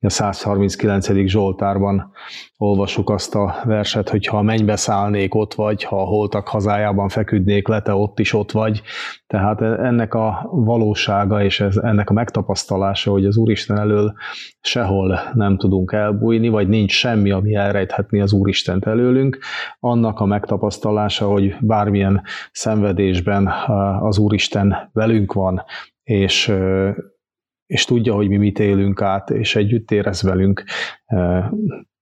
A 0.00 0.10
139. 0.10 1.26
Zsoltárban 1.26 2.12
olvasuk 2.58 3.10
azt 3.10 3.34
a 3.34 3.54
verset, 3.64 4.08
hogy 4.08 4.26
ha 4.26 4.42
mennybe 4.42 4.76
szállnék, 4.76 5.34
ott 5.34 5.54
vagy, 5.54 5.82
ha 5.82 6.00
a 6.00 6.04
holtak 6.04 6.48
hazájában 6.48 7.08
feküdnék 7.08 7.68
le, 7.68 7.82
te 7.82 7.94
ott 7.94 8.18
is 8.18 8.32
ott 8.32 8.52
vagy. 8.52 8.82
Tehát 9.26 9.60
ennek 9.60 10.14
a 10.14 10.48
valósága 10.50 11.42
és 11.42 11.60
ez, 11.60 11.76
ennek 11.76 12.10
a 12.10 12.12
megtapasztalása, 12.12 13.10
hogy 13.10 13.24
az 13.24 13.36
Úristen 13.36 13.78
elől 13.78 14.14
sehol 14.60 15.20
nem 15.34 15.56
tudunk 15.56 15.92
elbújni, 15.92 16.48
vagy 16.48 16.68
nincs 16.68 16.92
semmi, 16.92 17.30
ami 17.30 17.54
elrejthetni 17.54 18.20
az 18.20 18.32
Úristent 18.32 18.86
előlünk, 18.86 19.38
annak 19.80 20.20
a 20.20 20.26
megtapasztalása, 20.26 21.26
hogy 21.26 21.56
bármilyen 21.60 22.22
szenvedésben 22.52 23.46
az 24.00 24.18
Úristen 24.18 24.90
velünk 24.92 25.32
van, 25.32 25.62
és 26.02 26.54
és 27.66 27.84
tudja, 27.84 28.14
hogy 28.14 28.28
mi 28.28 28.36
mit 28.36 28.58
élünk 28.58 29.02
át, 29.02 29.30
és 29.30 29.56
együtt 29.56 29.90
érez 29.90 30.22
velünk, 30.22 30.64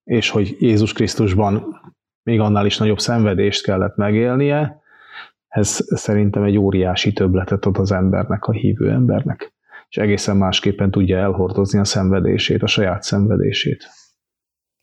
és 0.05 0.31
hogy 0.31 0.57
Jézus 0.59 0.93
Krisztusban 0.93 1.81
még 2.23 2.41
annál 2.41 2.67
is 2.67 2.79
nagyobb 2.79 2.99
szenvedést 2.99 3.65
kellett 3.65 3.97
megélnie, 3.97 4.83
ez 5.49 5.79
szerintem 5.87 6.43
egy 6.43 6.57
óriási 6.57 7.13
többletet 7.13 7.65
ad 7.65 7.79
az 7.79 7.93
embernek, 7.93 8.45
a 8.45 8.53
hívő 8.53 8.91
embernek, 8.91 9.55
és 9.89 9.97
egészen 9.97 10.37
másképpen 10.37 10.91
tudja 10.91 11.19
elhordozni 11.19 11.79
a 11.79 11.85
szenvedését, 11.85 12.63
a 12.63 12.67
saját 12.67 13.03
szenvedését. 13.03 13.87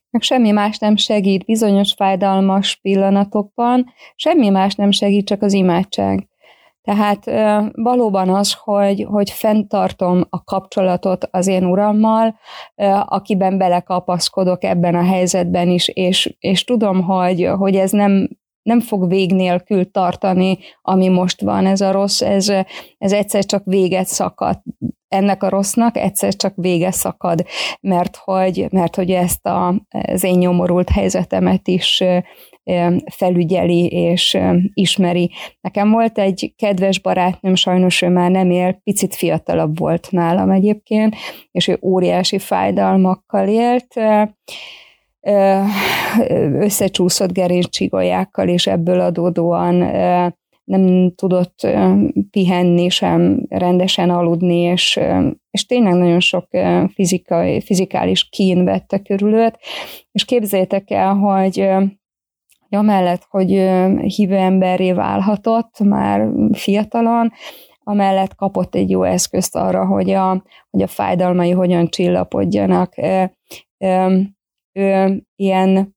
Meg 0.10 0.22
semmi 0.22 0.52
más 0.52 0.78
nem 0.78 0.96
segít 0.96 1.46
bizonyos 1.46 1.94
fájdalmas 1.94 2.76
pillanatokban, 2.76 3.86
semmi 4.16 4.50
más 4.50 4.76
nem 4.76 4.92
segít, 4.92 5.26
csak 5.26 5.42
az 5.42 5.54
imádság. 5.54 6.28
Tehát 6.82 7.26
valóban 7.74 8.30
az, 8.30 8.54
hogy, 8.54 9.06
hogy 9.10 9.30
fenntartom 9.30 10.24
a 10.30 10.44
kapcsolatot 10.44 11.28
az 11.32 11.48
én 11.48 11.66
urammal, 11.66 12.36
akiben 13.06 13.58
belekapaszkodok 13.58 14.64
ebben 14.64 14.96
a 14.96 15.04
helyzetben 15.04 15.70
is, 15.70 15.88
és, 15.88 16.36
és 16.40 16.64
tudom, 16.64 17.02
hogy, 17.02 17.50
hogy 17.58 17.76
ez 17.76 17.92
nem, 17.92 18.30
nem 18.62 18.80
fog 18.80 19.10
vég 19.10 19.34
nélkül 19.34 19.92
tartani, 19.92 20.58
ami 20.82 21.08
most 21.08 21.42
van, 21.42 21.66
ez 21.66 21.82
a 21.82 21.92
rossz, 21.92 22.22
ez, 22.22 22.50
ez 22.98 23.12
egyszer 23.12 23.46
csak 23.46 23.62
véget 23.66 24.08
szakad. 24.08 24.62
Ennek 25.08 25.44
a 25.44 25.50
rossznak 25.50 25.98
egyszer 25.98 26.36
csak 26.36 26.54
vége 26.56 26.92
szakad, 26.92 27.46
mert 27.82 28.16
hogy, 28.16 28.68
mert 28.72 28.96
hogy 28.96 29.12
ezt 29.12 29.46
a, 29.46 29.86
az 29.90 30.24
én 30.24 30.38
nyomorult 30.38 30.90
helyzetemet 30.90 31.68
is 31.68 32.04
felügyeli 33.12 33.88
és 33.88 34.38
ismeri. 34.74 35.32
Nekem 35.62 35.92
volt 35.92 36.18
egy 36.18 36.54
kedves 36.56 37.00
barátnőm, 37.00 37.56
sajnos 37.56 38.02
ő 38.02 38.10
már 38.10 38.32
nem 38.32 38.52
él, 38.52 38.80
picit 38.84 39.16
fiatalabb 39.16 39.78
volt 39.78 40.08
nálam 40.12 40.50
egyébként, 40.50 41.16
és 41.52 41.68
ő 41.68 41.80
óriási 41.82 42.40
fájdalmakkal 42.40 43.48
élt, 43.48 43.94
összecsúszott 46.60 47.32
gerincsigolyákkal, 47.32 48.48
és 48.48 48.68
ebből 48.68 49.00
adódóan 49.00 49.76
nem 50.64 51.14
tudott 51.16 51.68
pihenni, 52.32 52.90
sem 52.90 53.46
rendesen 53.50 54.10
aludni, 54.10 54.56
és, 54.56 55.00
és 55.52 55.66
tényleg 55.66 55.94
nagyon 55.94 56.20
sok 56.20 56.48
fizikai, 56.94 57.62
fizikális 57.62 58.30
kín 58.30 58.66
vette 58.66 59.00
körül 59.00 59.34
őt, 59.34 59.60
és 60.12 60.26
képzeljétek 60.26 60.92
el, 60.92 61.14
hogy 61.14 61.70
amellett, 62.70 63.26
hogy 63.30 63.50
hívő 64.16 64.36
emberré 64.36 64.92
válhatott 64.92 65.80
már 65.80 66.28
fiatalon, 66.52 67.32
amellett 67.84 68.36
kapott 68.36 68.76
egy 68.76 68.90
jó 68.90 69.04
eszközt 69.04 69.56
arra, 69.56 69.86
hogy 69.86 70.12
a, 70.12 70.44
hogy 70.70 70.82
a 70.82 70.88
fájdalmai 70.88 71.52
hogyan 71.52 71.88
csillapodjanak. 71.88 72.94
Ő 74.72 75.22
ilyen 75.36 75.96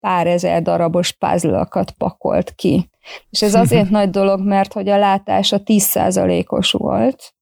pár 0.00 0.26
ezer 0.26 0.62
darabos 0.62 1.12
puzzle 1.12 1.68
pakolt 1.98 2.54
ki. 2.54 2.90
És 3.30 3.42
ez 3.42 3.54
azért 3.64 3.90
nagy 3.90 4.10
dolog, 4.10 4.40
mert 4.40 4.72
hogy 4.72 4.88
a 4.88 4.98
látása 4.98 5.60
10%-os 5.64 6.72
volt, 6.72 7.34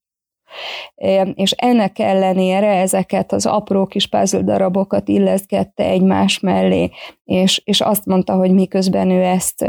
és 1.35 1.50
ennek 1.50 1.99
ellenére 1.99 2.66
ezeket 2.66 3.33
az 3.33 3.47
apró 3.47 3.87
kis 3.87 4.07
puzzle 4.07 4.42
darabokat 4.42 5.09
illeszgette 5.09 5.85
egymás 5.85 6.40
mellé, 6.40 6.90
és, 7.25 7.62
és 7.64 7.80
azt 7.80 8.07
mondta, 8.07 8.35
hogy 8.35 8.52
miközben 8.52 9.11
ő 9.11 9.23
ezt 9.23 9.66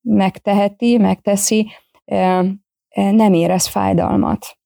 megteheti, 0.00 0.98
megteszi, 0.98 1.70
nem 2.94 3.32
érez 3.32 3.66
fájdalmat. 3.66 4.58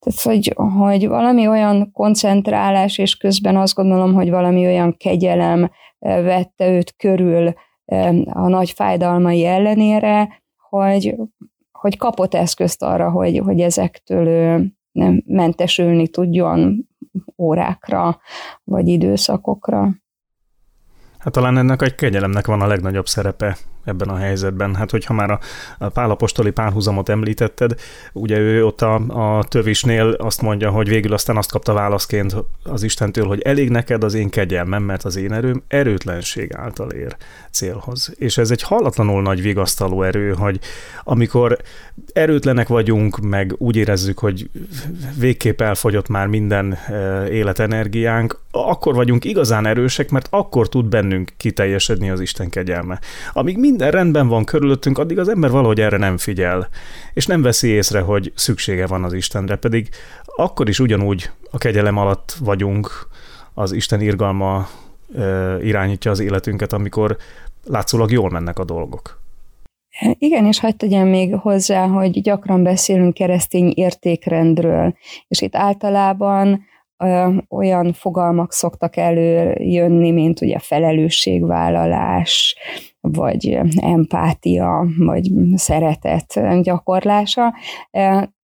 Tehát, 0.00 0.20
hogy, 0.22 0.54
hogy 0.78 1.08
valami 1.08 1.48
olyan 1.48 1.90
koncentrálás, 1.92 2.98
és 2.98 3.16
közben 3.16 3.56
azt 3.56 3.74
gondolom, 3.74 4.14
hogy 4.14 4.30
valami 4.30 4.66
olyan 4.66 4.96
kegyelem 4.96 5.70
vette 5.98 6.70
őt 6.70 6.94
körül 6.96 7.52
a 8.30 8.48
nagy 8.48 8.70
fájdalmai 8.70 9.44
ellenére, 9.44 10.42
hogy, 10.68 11.14
hogy 11.72 11.96
kapott 11.96 12.34
eszközt 12.34 12.82
arra, 12.82 13.10
hogy, 13.10 13.38
hogy 13.38 13.60
ezektől 13.60 14.60
nem 14.92 15.22
mentesülni 15.26 16.08
tudjon 16.08 16.88
órákra 17.38 18.20
vagy 18.64 18.88
időszakokra. 18.88 19.88
Hát 21.18 21.32
talán 21.32 21.58
ennek 21.58 21.82
egy 21.82 21.94
kegyelemnek 21.94 22.46
van 22.46 22.60
a 22.60 22.66
legnagyobb 22.66 23.06
szerepe 23.06 23.56
ebben 23.84 24.08
a 24.08 24.16
helyzetben. 24.16 24.74
Hát 24.74 24.90
hogyha 24.90 25.14
már 25.14 25.30
a, 25.30 25.40
a 25.78 25.88
pálapostoli 25.88 26.50
párhuzamot 26.50 27.08
említetted, 27.08 27.74
ugye 28.12 28.38
ő 28.38 28.64
ott 28.64 28.82
a, 28.82 28.94
a 29.38 29.44
tövisnél 29.44 30.06
azt 30.06 30.42
mondja, 30.42 30.70
hogy 30.70 30.88
végül 30.88 31.12
aztán 31.12 31.36
azt 31.36 31.50
kapta 31.50 31.72
válaszként 31.72 32.36
az 32.62 32.82
Istentől, 32.82 33.26
hogy 33.26 33.40
elég 33.40 33.70
neked 33.70 34.04
az 34.04 34.14
én 34.14 34.30
kegyelmem, 34.30 34.82
mert 34.82 35.04
az 35.04 35.16
én 35.16 35.32
erőm 35.32 35.62
erőtlenség 35.68 36.54
által 36.54 36.90
ér 36.90 37.16
célhoz. 37.50 38.12
És 38.18 38.38
ez 38.38 38.50
egy 38.50 38.62
hallatlanul 38.62 39.22
nagy 39.22 39.42
vigasztaló 39.42 40.02
erő, 40.02 40.32
hogy 40.32 40.58
amikor 41.04 41.58
erőtlenek 42.12 42.68
vagyunk, 42.68 43.18
meg 43.18 43.54
úgy 43.58 43.76
érezzük, 43.76 44.18
hogy 44.18 44.50
végképp 45.18 45.60
elfogyott 45.60 46.08
már 46.08 46.26
minden 46.26 46.72
e, 46.72 47.28
életenergiánk, 47.28 48.38
akkor 48.50 48.94
vagyunk 48.94 49.24
igazán 49.24 49.66
erősek, 49.66 50.10
mert 50.10 50.26
akkor 50.30 50.68
tud 50.68 50.86
bennünk 50.86 51.32
kiteljesedni 51.36 52.10
az 52.10 52.20
Isten 52.20 52.50
kegyelme. 52.50 53.00
Amíg 53.32 53.56
minden 53.70 53.90
rendben 53.90 54.28
van 54.28 54.44
körülöttünk, 54.44 54.98
addig 54.98 55.18
az 55.18 55.28
ember 55.28 55.50
valahogy 55.50 55.80
erre 55.80 55.96
nem 55.96 56.16
figyel, 56.16 56.68
és 57.14 57.26
nem 57.26 57.42
veszi 57.42 57.68
észre, 57.68 58.00
hogy 58.00 58.32
szüksége 58.34 58.86
van 58.86 59.04
az 59.04 59.12
Istenre, 59.12 59.56
pedig 59.56 59.88
akkor 60.24 60.68
is 60.68 60.80
ugyanúgy 60.80 61.30
a 61.50 61.58
kegyelem 61.58 61.96
alatt 61.96 62.36
vagyunk, 62.40 63.08
az 63.54 63.72
Isten 63.72 64.00
irgalma 64.00 64.68
irányítja 65.60 66.10
az 66.10 66.20
életünket, 66.20 66.72
amikor 66.72 67.16
látszólag 67.64 68.10
jól 68.10 68.30
mennek 68.30 68.58
a 68.58 68.64
dolgok. 68.64 69.20
Igen, 70.18 70.46
és 70.46 70.60
hagyd 70.60 70.76
tegyem 70.76 71.08
még 71.08 71.34
hozzá, 71.34 71.86
hogy 71.86 72.22
gyakran 72.22 72.62
beszélünk 72.62 73.14
keresztény 73.14 73.72
értékrendről, 73.74 74.94
és 75.28 75.40
itt 75.40 75.56
általában 75.56 76.64
olyan 77.48 77.92
fogalmak 77.92 78.52
szoktak 78.52 78.96
előjönni, 78.96 80.10
mint 80.10 80.40
ugye 80.40 80.58
felelősségvállalás, 80.58 82.56
vagy 83.00 83.58
empátia, 83.80 84.86
vagy 84.98 85.30
szeretet 85.54 86.40
gyakorlása, 86.62 87.54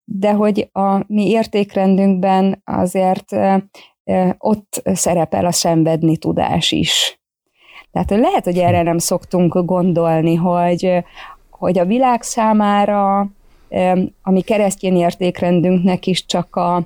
de 0.03 0.31
hogy 0.33 0.69
a 0.71 1.03
mi 1.07 1.29
értékrendünkben 1.29 2.61
azért 2.65 3.35
ott 4.37 4.81
szerepel 4.83 5.45
a 5.45 5.51
szenvedni 5.51 6.17
tudás 6.17 6.71
is. 6.71 7.21
Tehát 7.91 8.09
lehet, 8.09 8.43
hogy 8.43 8.57
erre 8.57 8.81
nem 8.81 8.97
szoktunk 8.97 9.57
gondolni, 9.65 10.35
hogy, 10.35 11.03
hogy 11.49 11.79
a 11.79 11.85
világ 11.85 12.21
számára 12.21 13.19
a 14.21 14.31
mi 14.31 14.41
keresztény 14.41 14.95
értékrendünknek 14.95 16.05
is 16.05 16.25
csak 16.25 16.55
a 16.55 16.83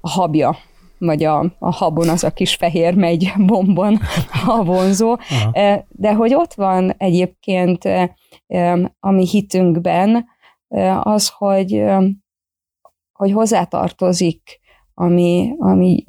habja, 0.00 0.56
vagy 0.98 1.24
a, 1.24 1.38
a 1.58 1.70
habon 1.70 2.08
az 2.08 2.24
a 2.24 2.30
kis 2.30 2.54
fehér 2.54 2.94
megy 2.94 3.32
bombon 3.38 3.98
a 4.46 4.64
vonzó, 4.64 5.16
Aha. 5.30 5.84
de 5.88 6.14
hogy 6.14 6.34
ott 6.34 6.54
van 6.54 6.94
egyébként 6.96 7.84
a 9.00 9.10
mi 9.10 9.26
hitünkben 9.26 10.26
az, 11.02 11.28
hogy, 11.28 11.84
hogy 13.12 13.32
hozzátartozik 13.32 14.60
ami, 14.98 15.54
ami 15.58 16.02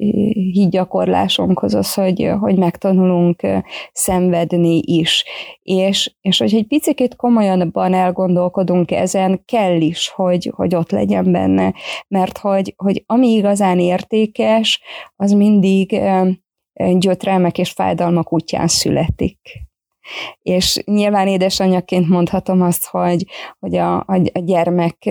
hídgyakorlásunkhoz 0.52 1.74
az, 1.74 1.94
hogy, 1.94 2.30
hogy 2.40 2.56
megtanulunk 2.56 3.46
szenvedni 3.92 4.80
is. 4.84 5.24
És, 5.62 6.14
és 6.20 6.38
hogy 6.38 6.54
egy 6.54 6.66
picit 6.66 7.16
komolyanban 7.16 7.94
elgondolkodunk 7.94 8.90
ezen, 8.90 9.42
kell 9.44 9.80
is, 9.80 10.08
hogy, 10.08 10.52
hogy 10.56 10.74
ott 10.74 10.90
legyen 10.90 11.32
benne, 11.32 11.74
mert 12.08 12.38
hogy, 12.38 12.74
hogy 12.76 13.02
ami 13.06 13.28
igazán 13.28 13.78
értékes, 13.78 14.80
az 15.16 15.32
mindig 15.32 16.00
gyötrelmek 16.98 17.58
és 17.58 17.70
fájdalmak 17.70 18.32
útján 18.32 18.68
születik. 18.68 19.67
És 20.42 20.82
nyilván 20.84 21.26
édesanyaként 21.26 22.08
mondhatom 22.08 22.62
azt, 22.62 22.86
hogy, 22.86 23.24
hogy 23.58 23.76
a, 23.76 23.96
a, 23.96 24.20
a 24.32 24.40
gyermek 24.44 25.10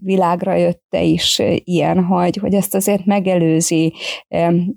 világra 0.00 0.54
jötte 0.54 1.02
is 1.02 1.42
ilyen, 1.56 2.04
hogy, 2.04 2.36
hogy 2.36 2.54
ezt 2.54 2.74
azért 2.74 3.04
megelőzi 3.04 3.94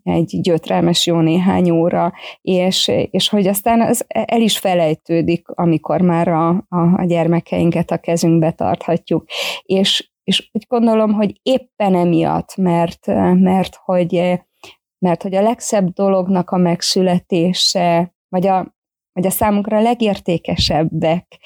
egy 0.03 0.39
gyötrelmes 0.41 1.05
jó 1.05 1.19
néhány 1.19 1.69
óra, 1.69 2.13
és, 2.41 2.91
és 3.11 3.29
hogy 3.29 3.47
aztán 3.47 3.81
az 3.81 4.05
el 4.07 4.41
is 4.41 4.57
felejtődik, 4.57 5.47
amikor 5.47 6.01
már 6.01 6.27
a, 6.27 6.49
a, 6.49 6.79
a 6.95 7.03
gyermekeinket 7.05 7.91
a 7.91 7.97
kezünkbe 7.97 8.51
tarthatjuk. 8.51 9.25
És, 9.61 10.11
és 10.23 10.49
úgy 10.53 10.65
gondolom, 10.67 11.13
hogy 11.13 11.39
éppen 11.43 11.95
emiatt, 11.95 12.55
mert, 12.55 13.05
mert 13.33 13.79
hogy 13.85 14.39
mert 14.99 15.21
hogy 15.21 15.35
a 15.35 15.41
legszebb 15.41 15.93
dolognak 15.93 16.49
a 16.49 16.57
megszületése, 16.57 18.15
vagy 18.29 18.47
a, 18.47 18.76
vagy 19.17 19.25
a 19.25 19.29
számunkra 19.29 19.81
legértékesebbek 19.81 21.37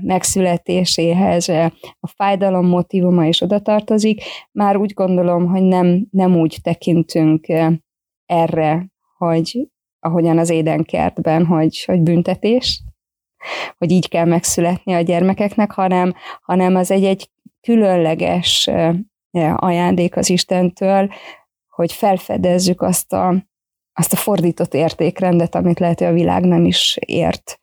megszületéséhez 0.00 1.48
a 2.00 2.06
fájdalom 2.16 2.66
motivuma 2.66 3.24
is 3.24 3.40
oda 3.40 3.60
tartozik, 3.60 4.22
már 4.52 4.76
úgy 4.76 4.92
gondolom, 4.92 5.46
hogy 5.46 5.62
nem, 5.62 6.06
nem 6.10 6.36
úgy 6.36 6.58
tekintünk 6.62 7.46
erre, 8.26 8.86
hogy 9.18 9.68
ahogyan 10.00 10.38
az 10.38 10.50
édenkertben, 10.50 11.46
hogy, 11.46 11.84
hogy 11.84 12.00
büntetés, 12.00 12.82
hogy 13.78 13.90
így 13.90 14.08
kell 14.08 14.26
megszületni 14.26 14.92
a 14.92 15.00
gyermekeknek, 15.00 15.72
hanem, 15.72 16.14
hanem 16.42 16.76
az 16.76 16.90
egy, 16.90 17.04
egy 17.04 17.30
különleges 17.60 18.70
ajándék 19.56 20.16
az 20.16 20.30
Istentől, 20.30 21.12
hogy 21.68 21.92
felfedezzük 21.92 22.82
azt 22.82 23.12
a, 23.12 23.44
azt 23.92 24.12
a 24.12 24.16
fordított 24.16 24.74
értékrendet, 24.74 25.54
amit 25.54 25.78
lehet, 25.78 25.98
hogy 25.98 26.08
a 26.08 26.12
világ 26.12 26.44
nem 26.44 26.64
is 26.64 26.98
ért, 27.00 27.60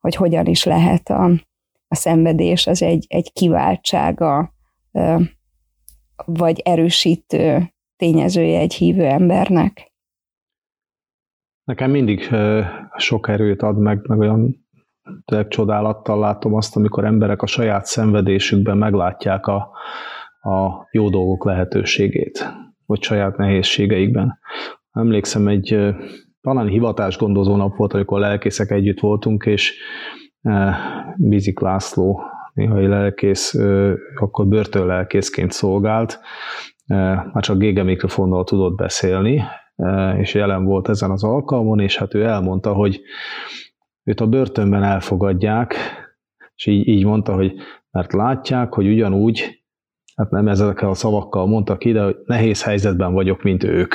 hogy 0.00 0.14
hogyan 0.14 0.46
is 0.46 0.64
lehet 0.64 1.08
a, 1.08 1.24
a 1.88 1.94
szenvedés 1.94 2.66
az 2.66 2.82
egy, 2.82 3.06
egy 3.08 3.32
kiváltsága, 3.32 4.54
vagy 6.24 6.60
erősítő 6.64 7.72
tényezője 7.96 8.58
egy 8.58 8.74
hívő 8.74 9.04
embernek. 9.04 9.92
Nekem 11.64 11.90
mindig 11.90 12.28
sok 12.96 13.28
erőt 13.28 13.62
ad 13.62 13.78
meg, 13.78 14.08
meg 14.08 14.18
olyan 14.18 14.66
csodálattal 15.48 16.18
látom 16.18 16.54
azt, 16.54 16.76
amikor 16.76 17.04
emberek 17.04 17.42
a 17.42 17.46
saját 17.46 17.84
szenvedésükben 17.84 18.78
meglátják 18.78 19.46
a, 19.46 19.70
a 20.40 20.88
jó 20.90 21.10
dolgok 21.10 21.44
lehetőségét, 21.44 22.52
vagy 22.86 23.02
saját 23.02 23.36
nehézségeikben. 23.36 24.38
Emlékszem, 24.96 25.48
egy 25.48 25.94
talán 26.40 26.66
hivatásgondozó 26.66 27.56
nap 27.56 27.76
volt, 27.76 27.92
amikor 27.92 28.20
lelkészek 28.20 28.70
együtt 28.70 29.00
voltunk, 29.00 29.46
és 29.46 29.78
Bizik 31.16 31.60
László, 31.60 32.22
néhai 32.52 32.86
lelkész, 32.86 33.54
akkor 34.14 34.46
börtönlelkészként 34.46 35.52
szolgált, 35.52 36.20
már 36.86 37.42
csak 37.42 37.58
gége 37.58 37.82
mikrofonnal 37.82 38.44
tudott 38.44 38.76
beszélni, 38.76 39.42
és 40.18 40.34
jelen 40.34 40.64
volt 40.64 40.88
ezen 40.88 41.10
az 41.10 41.24
alkalmon, 41.24 41.80
és 41.80 41.96
hát 41.96 42.14
ő 42.14 42.24
elmondta, 42.24 42.72
hogy 42.72 43.00
őt 44.04 44.20
a 44.20 44.26
börtönben 44.26 44.82
elfogadják, 44.82 45.74
és 46.54 46.66
így, 46.66 46.88
így 46.88 47.04
mondta, 47.04 47.34
hogy 47.34 47.54
mert 47.90 48.12
látják, 48.12 48.72
hogy 48.72 48.88
ugyanúgy, 48.88 49.64
hát 50.14 50.30
nem 50.30 50.48
ezekkel 50.48 50.88
a 50.88 50.94
szavakkal 50.94 51.46
mondta 51.46 51.76
ki, 51.76 51.92
de 51.92 52.02
hogy 52.02 52.16
nehéz 52.24 52.62
helyzetben 52.62 53.12
vagyok, 53.12 53.42
mint 53.42 53.64
ők. 53.64 53.94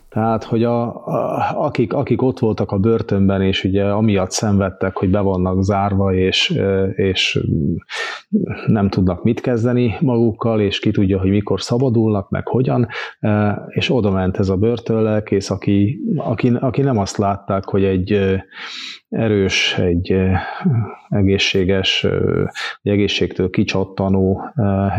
Tehát, 0.11 0.43
hogy 0.43 0.63
a, 0.63 1.05
a, 1.05 1.65
akik, 1.65 1.93
akik 1.93 2.21
ott 2.21 2.39
voltak 2.39 2.71
a 2.71 2.77
börtönben, 2.77 3.41
és 3.41 3.63
ugye 3.63 3.83
amiatt 3.83 4.31
szenvedtek, 4.31 4.97
hogy 4.97 5.09
be 5.09 5.19
vannak 5.19 5.63
zárva, 5.63 6.13
és, 6.13 6.61
és 6.95 7.39
nem 8.65 8.89
tudnak 8.89 9.23
mit 9.23 9.41
kezdeni 9.41 9.95
magukkal, 9.99 10.61
és 10.61 10.79
ki 10.79 10.91
tudja, 10.91 11.19
hogy 11.19 11.29
mikor 11.29 11.61
szabadulnak, 11.61 12.29
meg 12.29 12.47
hogyan, 12.47 12.87
és 13.67 13.89
oda 13.89 14.11
ment 14.11 14.37
ez 14.37 14.49
a 14.49 14.57
börtönlelkész, 14.57 15.49
aki, 15.49 15.99
aki, 16.15 16.51
aki 16.59 16.81
nem 16.81 16.97
azt 16.97 17.17
látták, 17.17 17.65
hogy 17.65 17.83
egy 17.83 18.39
erős, 19.09 19.77
egy 19.77 20.15
egészséges, 21.09 22.03
egy 22.81 22.91
egészségtől 22.91 23.49
kicsattanó, 23.49 24.41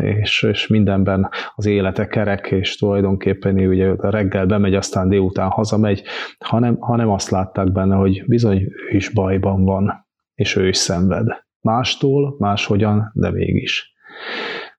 és, 0.02 0.46
és 0.50 0.66
mindenben 0.66 1.28
az 1.54 1.66
élete 1.66 2.06
kerek, 2.06 2.50
és 2.50 2.76
tulajdonképpen 2.76 3.58
ugye 3.58 3.94
reggel 3.98 4.46
bemegy, 4.46 4.74
aztán 4.74 5.01
délután 5.08 5.48
hazamegy, 5.48 6.02
hanem, 6.38 6.76
hanem 6.80 7.10
azt 7.10 7.30
látták 7.30 7.72
benne, 7.72 7.94
hogy 7.94 8.24
bizony 8.26 8.58
ő 8.60 8.96
is 8.96 9.08
bajban 9.08 9.64
van, 9.64 10.06
és 10.34 10.56
ő 10.56 10.68
is 10.68 10.76
szenved. 10.76 11.26
Mástól, 11.60 12.36
máshogyan, 12.38 13.10
de 13.14 13.30
mégis. 13.30 13.94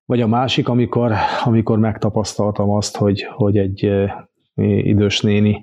Vagy 0.06 0.22
a 0.22 0.28
másik, 0.28 0.68
amikor, 0.68 1.12
amikor 1.44 1.80
megtapasztaltam 1.80 2.70
azt, 2.70 2.98
hogy, 2.98 3.28
hogy 3.36 3.58
egy 3.58 3.92
idős 4.84 5.22
néni, 5.22 5.62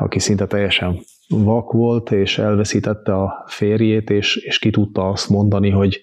aki 0.00 0.18
szinte 0.18 0.46
teljesen 0.46 0.98
vak 1.28 1.72
volt, 1.72 2.10
és 2.10 2.38
elveszítette 2.38 3.14
a 3.14 3.44
férjét, 3.46 4.10
és, 4.10 4.36
és 4.36 4.58
ki 4.58 4.70
tudta 4.70 5.08
azt 5.08 5.28
mondani, 5.28 5.70
hogy, 5.70 6.00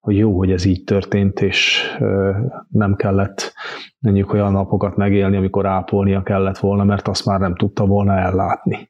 hogy 0.00 0.16
jó, 0.16 0.36
hogy 0.38 0.50
ez 0.50 0.64
így 0.64 0.84
történt, 0.84 1.40
és 1.40 1.82
nem 2.68 2.96
kellett 2.96 3.52
mondjuk 3.98 4.32
olyan 4.32 4.52
napokat 4.52 4.96
megélni, 4.96 5.36
amikor 5.36 5.66
ápolnia 5.66 6.22
kellett 6.22 6.58
volna, 6.58 6.84
mert 6.84 7.08
azt 7.08 7.26
már 7.26 7.40
nem 7.40 7.54
tudta 7.54 7.86
volna 7.86 8.18
ellátni. 8.18 8.88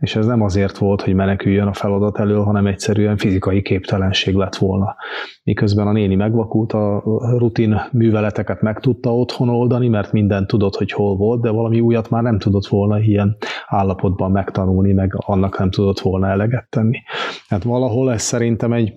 És 0.00 0.16
ez 0.16 0.26
nem 0.26 0.42
azért 0.42 0.78
volt, 0.78 1.02
hogy 1.02 1.14
meneküljön 1.14 1.66
a 1.66 1.72
feladat 1.72 2.18
elől, 2.18 2.42
hanem 2.42 2.66
egyszerűen 2.66 3.16
fizikai 3.16 3.62
képtelenség 3.62 4.34
lett 4.34 4.56
volna. 4.56 4.96
Miközben 5.42 5.86
a 5.86 5.92
néni 5.92 6.14
megvakult, 6.14 6.72
a 6.72 7.02
rutin 7.36 7.80
műveleteket 7.92 8.60
meg 8.60 8.80
tudta 8.80 9.16
otthon 9.16 9.48
oldani, 9.48 9.88
mert 9.88 10.12
minden 10.12 10.46
tudott, 10.46 10.74
hogy 10.74 10.92
hol 10.92 11.16
volt, 11.16 11.40
de 11.40 11.50
valami 11.50 11.80
újat 11.80 12.10
már 12.10 12.22
nem 12.22 12.38
tudott 12.38 12.66
volna 12.66 12.98
ilyen 12.98 13.36
állapotban 13.66 14.30
megtanulni, 14.30 14.92
meg 14.92 15.12
annak 15.16 15.58
nem 15.58 15.70
tudott 15.70 16.00
volna 16.00 16.28
eleget 16.28 16.66
tenni. 16.68 16.98
Hát 17.48 17.62
valahol 17.62 18.12
ez 18.12 18.22
szerintem 18.22 18.72
egy 18.72 18.94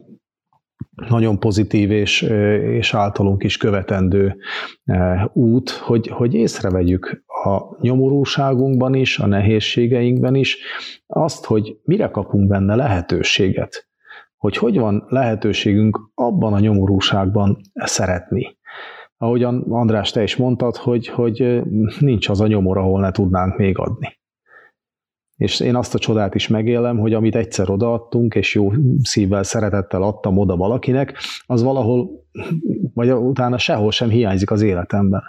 nagyon 1.10 1.40
pozitív 1.40 1.92
és, 1.92 2.22
és 2.62 2.94
általunk 2.94 3.44
is 3.44 3.58
követendő 3.58 4.36
út, 5.34 5.70
hogy, 5.70 6.08
hogy 6.08 6.34
észrevegyük 6.34 7.24
a 7.44 7.82
nyomorúságunkban 7.82 8.94
is, 8.94 9.20
a 9.20 9.26
nehézségeinkben 9.26 10.36
is 10.36 10.58
azt, 11.08 11.46
hogy 11.46 11.78
mire 11.84 12.08
kapunk 12.08 12.48
benne 12.48 12.76
lehetőséget, 12.76 13.88
hogy 14.38 14.58
hogy 14.58 14.80
van 14.80 15.06
lehetőségünk 15.08 16.00
abban 16.14 16.54
a 16.54 16.60
nyomorúságban 16.60 17.62
szeretni. 17.74 18.58
Ahogyan 19.18 19.66
András, 19.70 20.12
te 20.12 20.24
is 20.24 20.36
mondtad, 20.36 20.76
hogy, 20.76 21.08
hogy 21.08 21.62
nincs 22.00 22.30
az 22.30 22.42
a 22.42 22.48
nyomor, 22.48 22.78
ahol 22.78 23.00
ne 23.00 23.12
tudnánk 23.12 23.58
még 23.58 23.78
adni. 23.78 24.22
És 25.36 25.60
én 25.60 25.76
azt 25.76 25.96
a 25.96 26.00
csodát 26.00 26.36
is 26.36 26.48
megélem, 26.48 26.98
hogy 27.00 27.14
amit 27.14 27.36
egyszer 27.36 27.70
odaadtunk, 27.70 28.36
és 28.36 28.56
jó 28.56 28.72
szívvel, 29.02 29.44
szeretettel 29.44 30.04
adtam 30.04 30.38
oda 30.38 30.56
valakinek, 30.56 31.18
az 31.46 31.64
valahol, 31.64 32.10
vagy 32.94 33.12
utána 33.12 33.58
sehol 33.58 33.92
sem 33.92 34.10
hiányzik 34.10 34.52
az 34.52 34.62
életemben. 34.62 35.22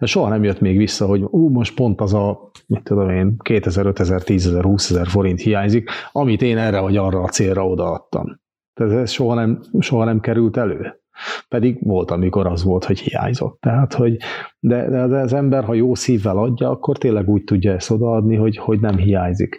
Soha 0.00 0.28
nem 0.28 0.44
jött 0.44 0.60
még 0.60 0.76
vissza, 0.76 1.06
hogy 1.06 1.22
ú, 1.22 1.48
most 1.48 1.74
pont 1.74 2.00
az 2.00 2.14
a, 2.14 2.50
mit 2.66 2.82
tudom 2.82 3.10
én, 3.10 3.36
2000, 3.38 3.86
5000, 3.86 4.22
10 4.22 4.56
20 4.60 4.90
ezer 4.90 5.06
forint 5.06 5.40
hiányzik, 5.40 5.90
amit 6.12 6.42
én 6.42 6.58
erre 6.58 6.80
vagy 6.80 6.96
arra 6.96 7.22
a 7.22 7.28
célra 7.28 7.66
odaadtam. 7.68 8.40
Tehát 8.74 8.92
ez 8.92 9.10
soha 9.10 9.34
nem, 9.34 9.60
soha 9.78 10.04
nem 10.04 10.20
került 10.20 10.56
elő. 10.56 11.00
Pedig 11.48 11.78
volt, 11.80 12.10
amikor 12.10 12.46
az 12.46 12.64
volt, 12.64 12.84
hogy 12.84 12.98
hiányzott. 12.98 13.60
Tehát, 13.60 13.94
hogy 13.94 14.16
de, 14.58 14.88
de 14.88 15.20
az 15.20 15.32
ember, 15.32 15.64
ha 15.64 15.74
jó 15.74 15.94
szívvel 15.94 16.38
adja, 16.38 16.70
akkor 16.70 16.98
tényleg 16.98 17.28
úgy 17.28 17.44
tudja 17.44 17.72
ezt 17.72 17.90
odaadni, 17.90 18.36
hogy, 18.36 18.56
hogy 18.56 18.80
nem 18.80 18.96
hiányzik. 18.96 19.56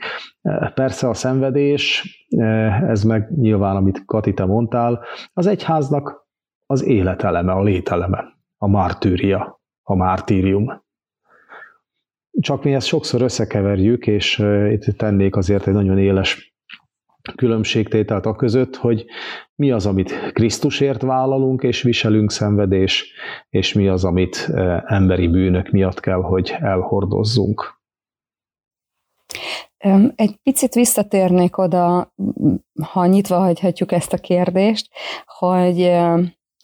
Persze 0.73 1.09
a 1.09 1.13
szenvedés, 1.13 2.03
ez 2.87 3.03
meg 3.03 3.31
nyilván, 3.37 3.75
amit 3.75 4.05
Kati, 4.05 4.33
te 4.33 4.45
mondtál, 4.45 5.03
az 5.33 5.47
egyháznak 5.47 6.27
az 6.65 6.83
életeleme, 6.85 7.51
a 7.51 7.63
lételeme, 7.63 8.25
a 8.57 8.67
mártűria, 8.67 9.61
a 9.81 9.95
mártírium. 9.95 10.85
Csak 12.39 12.63
mi 12.63 12.73
ezt 12.73 12.87
sokszor 12.87 13.21
összekeverjük, 13.21 14.07
és 14.07 14.39
itt 14.69 14.97
tennék 14.97 15.35
azért 15.35 15.67
egy 15.67 15.73
nagyon 15.73 15.97
éles 15.97 16.56
különbségtételt 17.35 18.25
a 18.25 18.35
között, 18.35 18.75
hogy 18.75 19.05
mi 19.55 19.71
az, 19.71 19.85
amit 19.85 20.31
Krisztusért 20.31 21.01
vállalunk 21.01 21.63
és 21.63 21.81
viselünk 21.81 22.31
szenvedés, 22.31 23.13
és 23.49 23.73
mi 23.73 23.87
az, 23.87 24.03
amit 24.03 24.49
e, 24.53 24.83
emberi 24.87 25.27
bűnök 25.27 25.69
miatt 25.69 25.99
kell, 25.99 26.21
hogy 26.21 26.55
elhordozzunk. 26.59 27.75
Egy 30.15 30.35
picit 30.43 30.73
visszatérnék 30.73 31.57
oda, 31.57 32.13
ha 32.83 33.05
nyitva 33.05 33.37
hagyhatjuk 33.37 33.91
ezt 33.91 34.13
a 34.13 34.17
kérdést, 34.17 34.89
hogy, 35.25 35.81
e, 35.81 36.19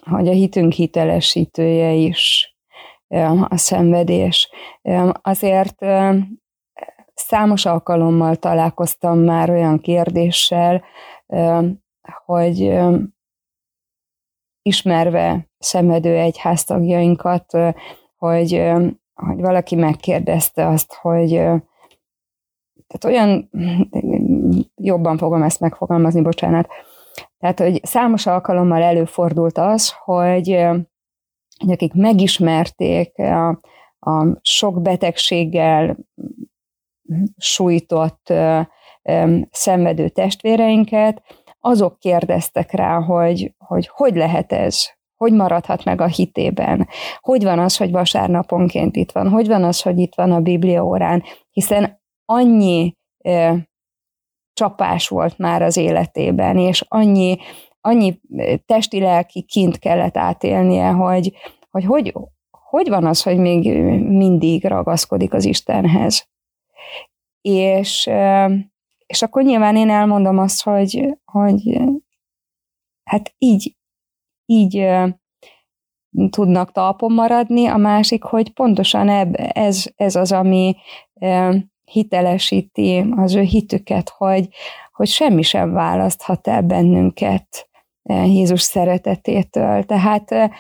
hogy 0.10 0.28
a 0.28 0.32
hitünk 0.32 0.71
hitelesítője 0.71 1.91
is 1.91 2.56
e, 3.08 3.30
a 3.30 3.58
szenvedés. 3.58 4.49
Azért 5.21 5.82
számos 7.23 7.65
alkalommal 7.65 8.36
találkoztam 8.36 9.19
már 9.19 9.49
olyan 9.49 9.79
kérdéssel, 9.79 10.83
hogy 12.25 12.79
ismerve 14.62 15.49
szemedő 15.57 16.17
egyháztagjainkat, 16.17 17.57
hogy, 18.17 18.71
hogy 19.13 19.41
valaki 19.41 19.75
megkérdezte 19.75 20.67
azt, 20.67 20.93
hogy 20.93 21.29
tehát 22.88 23.05
olyan, 23.05 23.49
jobban 24.91 25.17
fogom 25.17 25.43
ezt 25.43 25.59
megfogalmazni, 25.59 26.21
bocsánat, 26.21 26.67
tehát, 27.38 27.59
hogy 27.59 27.86
számos 27.86 28.25
alkalommal 28.25 28.81
előfordult 28.81 29.57
az, 29.57 29.93
hogy 30.03 30.65
akik 31.67 31.93
megismerték 31.93 33.17
a, 33.19 33.47
a 33.99 34.39
sok 34.41 34.81
betegséggel 34.81 35.97
sújtott, 37.38 38.34
szenvedő 39.52 40.10
testvéreinket, 40.10 41.22
azok 41.60 42.00
kérdeztek 42.00 42.72
rá, 42.72 43.02
hogy, 43.02 43.54
hogy 43.58 43.89
hogy 43.94 44.16
lehet 44.16 44.52
ez, 44.52 44.86
hogy 45.16 45.34
maradhat 45.34 45.84
meg 45.84 46.02
a 46.02 46.08
hitében, 46.08 46.88
hogy 47.20 47.44
van 47.44 47.60
az, 47.60 47.78
hogy 47.78 47.92
vasárnaponként 47.92 48.96
itt 48.96 49.12
van, 49.12 49.30
hogy 49.30 49.48
van 49.48 49.63
az, 49.63 49.82
hogy 49.82 50.00
itt 50.00 50.16
van 50.16 50.32
a 50.32 50.39
Biblia 50.39 50.86
órán, 50.86 51.24
hiszen 51.52 52.02
annyi 52.26 52.96
ö, 53.24 53.54
csapás 54.54 55.08
volt 55.08 55.38
már 55.38 55.62
az 55.62 55.78
életében, 55.78 56.58
és 56.58 56.84
annyi, 56.88 57.38
annyi 57.82 58.20
testi-lelki 58.66 59.42
kint 59.42 59.80
kellett 59.80 60.18
átélnie, 60.18 60.89
hogy, 60.89 61.34
hogy, 61.70 61.86
hogy 61.86 62.13
hogy 62.74 62.89
van 62.89 63.06
az, 63.06 63.24
hogy 63.24 63.38
még 63.38 63.82
mindig 64.02 64.66
ragaszkodik 64.66 65.34
az 65.34 65.46
Istenhez 65.46 66.28
és, 67.41 68.10
és 69.06 69.22
akkor 69.22 69.43
nyilván 69.43 69.76
én 69.76 69.89
elmondom 69.89 70.38
azt, 70.38 70.63
hogy, 70.63 71.17
hogy 71.26 71.80
hát 73.04 73.34
így, 73.38 73.76
így 74.46 74.88
tudnak 76.30 76.72
talpon 76.72 77.13
maradni, 77.13 77.65
a 77.65 77.78
másik, 77.78 78.24
hogy 78.24 78.54
pontosan 78.54 79.10
eb, 79.10 79.36
ez, 79.38 79.86
ez 79.96 80.15
az, 80.15 80.32
ami 80.32 80.76
hitelesíti 81.84 83.06
az 83.15 83.36
ő 83.36 83.41
hitüket, 83.41 84.10
hogy, 84.10 84.48
hogy 84.91 85.08
semmi 85.08 85.41
sem 85.41 85.72
választhat 85.72 86.48
el 86.48 86.62
bennünket 86.62 87.69
Jézus 88.10 88.62
szeretetétől. 88.62 89.84
Tehát 89.84 90.52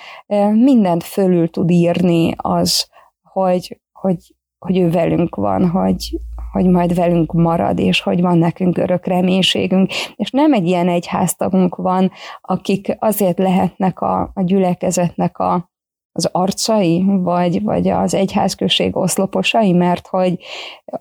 mindent 0.53 1.03
fölül 1.03 1.49
tud 1.49 1.69
írni 1.69 2.33
az, 2.37 2.89
hogy, 3.21 3.81
hogy, 3.91 4.35
hogy 4.63 4.77
ő 4.77 4.89
velünk 4.89 5.35
van, 5.35 5.69
hogy, 5.69 6.19
hogy 6.51 6.65
majd 6.65 6.95
velünk 6.95 7.33
marad, 7.33 7.79
és 7.79 8.01
hogy 8.01 8.21
van 8.21 8.37
nekünk 8.37 8.77
örök 8.77 9.05
reménységünk. 9.05 9.91
És 10.15 10.31
nem 10.31 10.53
egy 10.53 10.67
ilyen 10.67 10.89
egyháztagunk 10.89 11.75
van, 11.75 12.11
akik 12.41 12.95
azért 12.99 13.37
lehetnek 13.37 14.01
a, 14.01 14.31
a 14.33 14.41
gyülekezetnek 14.41 15.37
a, 15.37 15.71
az 16.11 16.29
arcai, 16.31 17.03
vagy, 17.05 17.63
vagy 17.63 17.87
az 17.87 18.13
egyházközség 18.13 18.95
oszloposai, 18.95 19.73
mert 19.73 20.07
hogy, 20.07 20.43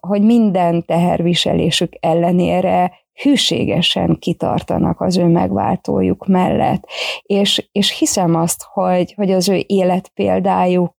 hogy 0.01 0.23
minden 0.23 0.85
teherviselésük 0.85 1.93
ellenére 2.01 2.93
hűségesen 3.23 4.17
kitartanak 4.19 5.01
az 5.01 5.17
ő 5.17 5.25
megváltójuk 5.25 6.27
mellett. 6.27 6.89
És, 7.23 7.69
és 7.73 7.99
hiszem 7.99 8.35
azt, 8.35 8.63
hogy, 8.73 9.13
hogy 9.15 9.31
az 9.31 9.49
ő 9.49 9.65
életpéldájuk 9.67 10.97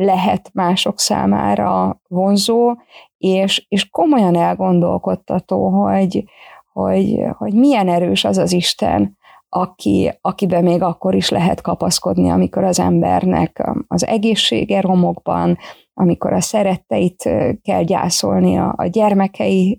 lehet 0.00 0.50
mások 0.52 0.98
számára 0.98 2.00
vonzó, 2.08 2.74
és, 3.18 3.66
és 3.68 3.88
komolyan 3.88 4.36
elgondolkodtató, 4.36 5.68
hogy, 5.68 6.24
hogy, 6.72 7.24
hogy 7.38 7.54
milyen 7.54 7.88
erős 7.88 8.24
az 8.24 8.38
az 8.38 8.52
Isten, 8.52 9.18
aki, 9.48 10.12
akiben 10.20 10.62
még 10.62 10.82
akkor 10.82 11.14
is 11.14 11.28
lehet 11.28 11.60
kapaszkodni, 11.60 12.30
amikor 12.30 12.64
az 12.64 12.78
embernek 12.78 13.70
az 13.88 14.06
egészsége 14.06 14.80
romokban, 14.80 15.58
amikor 15.94 16.32
a 16.32 16.40
szeretteit 16.40 17.22
kell 17.62 17.82
gyászolni, 17.82 18.56
a, 18.56 18.74
a 18.76 18.86
gyermekei 18.86 19.78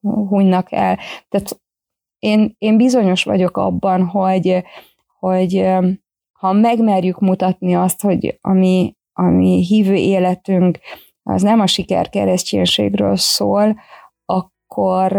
hunynak 0.00 0.72
el. 0.72 0.98
Tehát 1.28 1.60
én, 2.18 2.54
én 2.58 2.76
bizonyos 2.76 3.24
vagyok 3.24 3.56
abban, 3.56 4.06
hogy, 4.06 4.64
hogy 5.18 5.68
ha 6.32 6.52
megmerjük 6.52 7.20
mutatni 7.20 7.74
azt, 7.74 8.02
hogy 8.02 8.38
ami, 8.40 8.94
ami 9.12 9.64
hívő 9.64 9.94
életünk, 9.94 10.78
az 11.22 11.42
nem 11.42 11.60
a 11.60 11.66
siker 11.66 12.08
kereszténységről 12.08 13.16
szól, 13.16 13.76
akkor, 14.24 15.16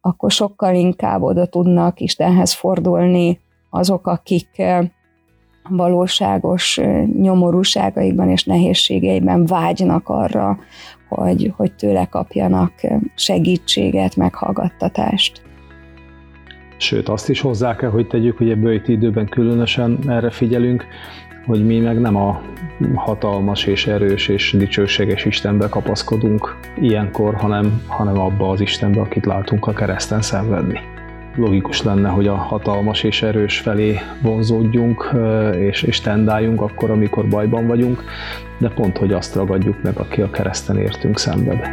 akkor 0.00 0.30
sokkal 0.30 0.74
inkább 0.74 1.22
oda 1.22 1.46
tudnak 1.46 2.00
Istenhez 2.00 2.52
fordulni 2.52 3.40
azok, 3.70 4.06
akik 4.06 4.62
valóságos 5.68 6.80
nyomorúságaikban 7.20 8.28
és 8.28 8.44
nehézségeiben 8.44 9.46
vágynak 9.46 10.08
arra, 10.08 10.58
hogy, 11.08 11.52
hogy 11.56 11.74
tőle 11.74 12.06
kapjanak 12.06 12.72
segítséget, 13.14 14.16
meghallgattatást. 14.16 15.42
Sőt, 16.76 17.08
azt 17.08 17.28
is 17.28 17.40
hozzá 17.40 17.76
kell, 17.76 17.90
hogy 17.90 18.06
tegyük, 18.06 18.38
hogy 18.38 18.50
ebből 18.50 18.74
itt 18.74 18.88
időben 18.88 19.26
különösen 19.26 19.98
erre 20.06 20.30
figyelünk, 20.30 20.86
hogy 21.46 21.66
mi 21.66 21.78
meg 21.78 22.00
nem 22.00 22.16
a 22.16 22.40
hatalmas 22.94 23.64
és 23.64 23.86
erős 23.86 24.28
és 24.28 24.54
dicsőséges 24.58 25.24
Istenbe 25.24 25.68
kapaszkodunk 25.68 26.56
ilyenkor, 26.80 27.34
hanem, 27.34 27.82
hanem 27.86 28.18
abba 28.18 28.48
az 28.48 28.60
Istenbe, 28.60 29.00
akit 29.00 29.26
látunk 29.26 29.66
a 29.66 29.72
kereszten 29.72 30.22
szenvedni. 30.22 30.80
Logikus 31.36 31.82
lenne, 31.82 32.08
hogy 32.08 32.26
a 32.26 32.34
hatalmas 32.34 33.02
és 33.02 33.22
erős 33.22 33.58
felé 33.58 33.98
vonzódjunk 34.22 35.10
és, 35.58 35.82
és 35.82 36.00
tendáljunk 36.00 36.60
akkor, 36.60 36.90
amikor 36.90 37.28
bajban 37.28 37.66
vagyunk, 37.66 38.04
de 38.58 38.68
pont, 38.68 38.98
hogy 38.98 39.12
azt 39.12 39.34
ragadjuk 39.34 39.82
meg, 39.82 39.98
aki 39.98 40.20
a 40.20 40.30
kereszten 40.30 40.78
értünk 40.78 41.18
szenved. 41.18 41.68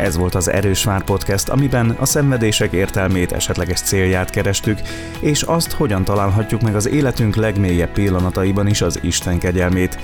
Ez 0.00 0.16
volt 0.16 0.34
az 0.34 0.50
Erős 0.50 0.84
Vár 0.84 1.04
Podcast, 1.04 1.48
amiben 1.48 1.96
a 1.98 2.04
szenvedések 2.04 2.72
értelmét, 2.72 3.32
esetleges 3.32 3.80
célját 3.80 4.30
kerestük, 4.30 4.78
és 5.20 5.42
azt, 5.42 5.72
hogyan 5.72 6.04
találhatjuk 6.04 6.60
meg 6.60 6.74
az 6.74 6.88
életünk 6.88 7.36
legmélyebb 7.36 7.92
pillanataiban 7.92 8.66
is 8.66 8.82
az 8.82 8.98
Isten 9.02 9.38
kegyelmét. 9.38 9.98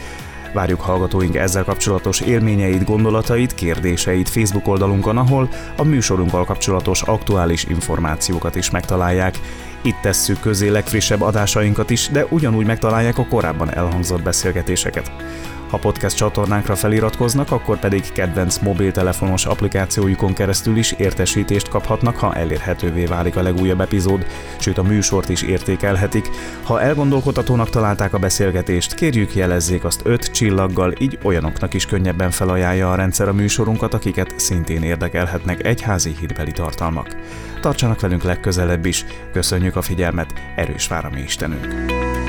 Várjuk 0.52 0.80
hallgatóink 0.80 1.36
ezzel 1.36 1.64
kapcsolatos 1.64 2.20
élményeit, 2.20 2.84
gondolatait, 2.84 3.54
kérdéseit 3.54 4.28
Facebook 4.28 4.68
oldalunkon, 4.68 5.16
ahol 5.16 5.48
a 5.76 5.84
műsorunkkal 5.84 6.44
kapcsolatos 6.44 7.02
aktuális 7.02 7.64
információkat 7.64 8.54
is 8.54 8.70
megtalálják. 8.70 9.38
Itt 9.82 10.00
tesszük 10.02 10.40
közé 10.40 10.68
legfrissebb 10.68 11.20
adásainkat 11.20 11.90
is, 11.90 12.08
de 12.08 12.26
ugyanúgy 12.28 12.66
megtalálják 12.66 13.18
a 13.18 13.26
korábban 13.26 13.74
elhangzott 13.74 14.22
beszélgetéseket. 14.22 15.12
Ha 15.70 15.76
podcast 15.76 16.16
csatornánkra 16.16 16.76
feliratkoznak, 16.76 17.50
akkor 17.50 17.78
pedig 17.78 18.12
kedvenc 18.12 18.58
mobiltelefonos 18.58 19.46
applikációjukon 19.46 20.32
keresztül 20.32 20.76
is 20.76 20.92
értesítést 20.92 21.68
kaphatnak, 21.68 22.16
ha 22.16 22.34
elérhetővé 22.34 23.04
válik 23.04 23.36
a 23.36 23.42
legújabb 23.42 23.80
epizód, 23.80 24.26
sőt 24.58 24.78
a 24.78 24.82
műsort 24.82 25.28
is 25.28 25.42
értékelhetik. 25.42 26.28
Ha 26.62 26.80
elgondolkodhatónak 26.80 27.70
találták 27.70 28.12
a 28.12 28.18
beszélgetést, 28.18 28.94
kérjük 28.94 29.34
jelezzék 29.34 29.84
azt 29.84 30.00
öt 30.04 30.30
csillaggal, 30.30 30.92
így 30.98 31.18
olyanoknak 31.22 31.74
is 31.74 31.86
könnyebben 31.86 32.30
felajánlja 32.30 32.90
a 32.90 32.94
rendszer 32.94 33.28
a 33.28 33.32
műsorunkat, 33.32 33.94
akiket 33.94 34.34
szintén 34.36 34.82
érdekelhetnek 34.82 35.66
egyházi 35.66 36.16
hitbeli 36.20 36.52
tartalmak. 36.52 37.16
Tartsanak 37.60 38.00
velünk 38.00 38.22
legközelebb 38.22 38.86
is, 38.86 39.04
köszönjük 39.32 39.76
a 39.76 39.82
figyelmet, 39.82 40.32
erős 40.56 40.88
vár 40.88 41.04
a 41.04 41.10
mi 41.10 41.20
Istenünk! 41.20 42.25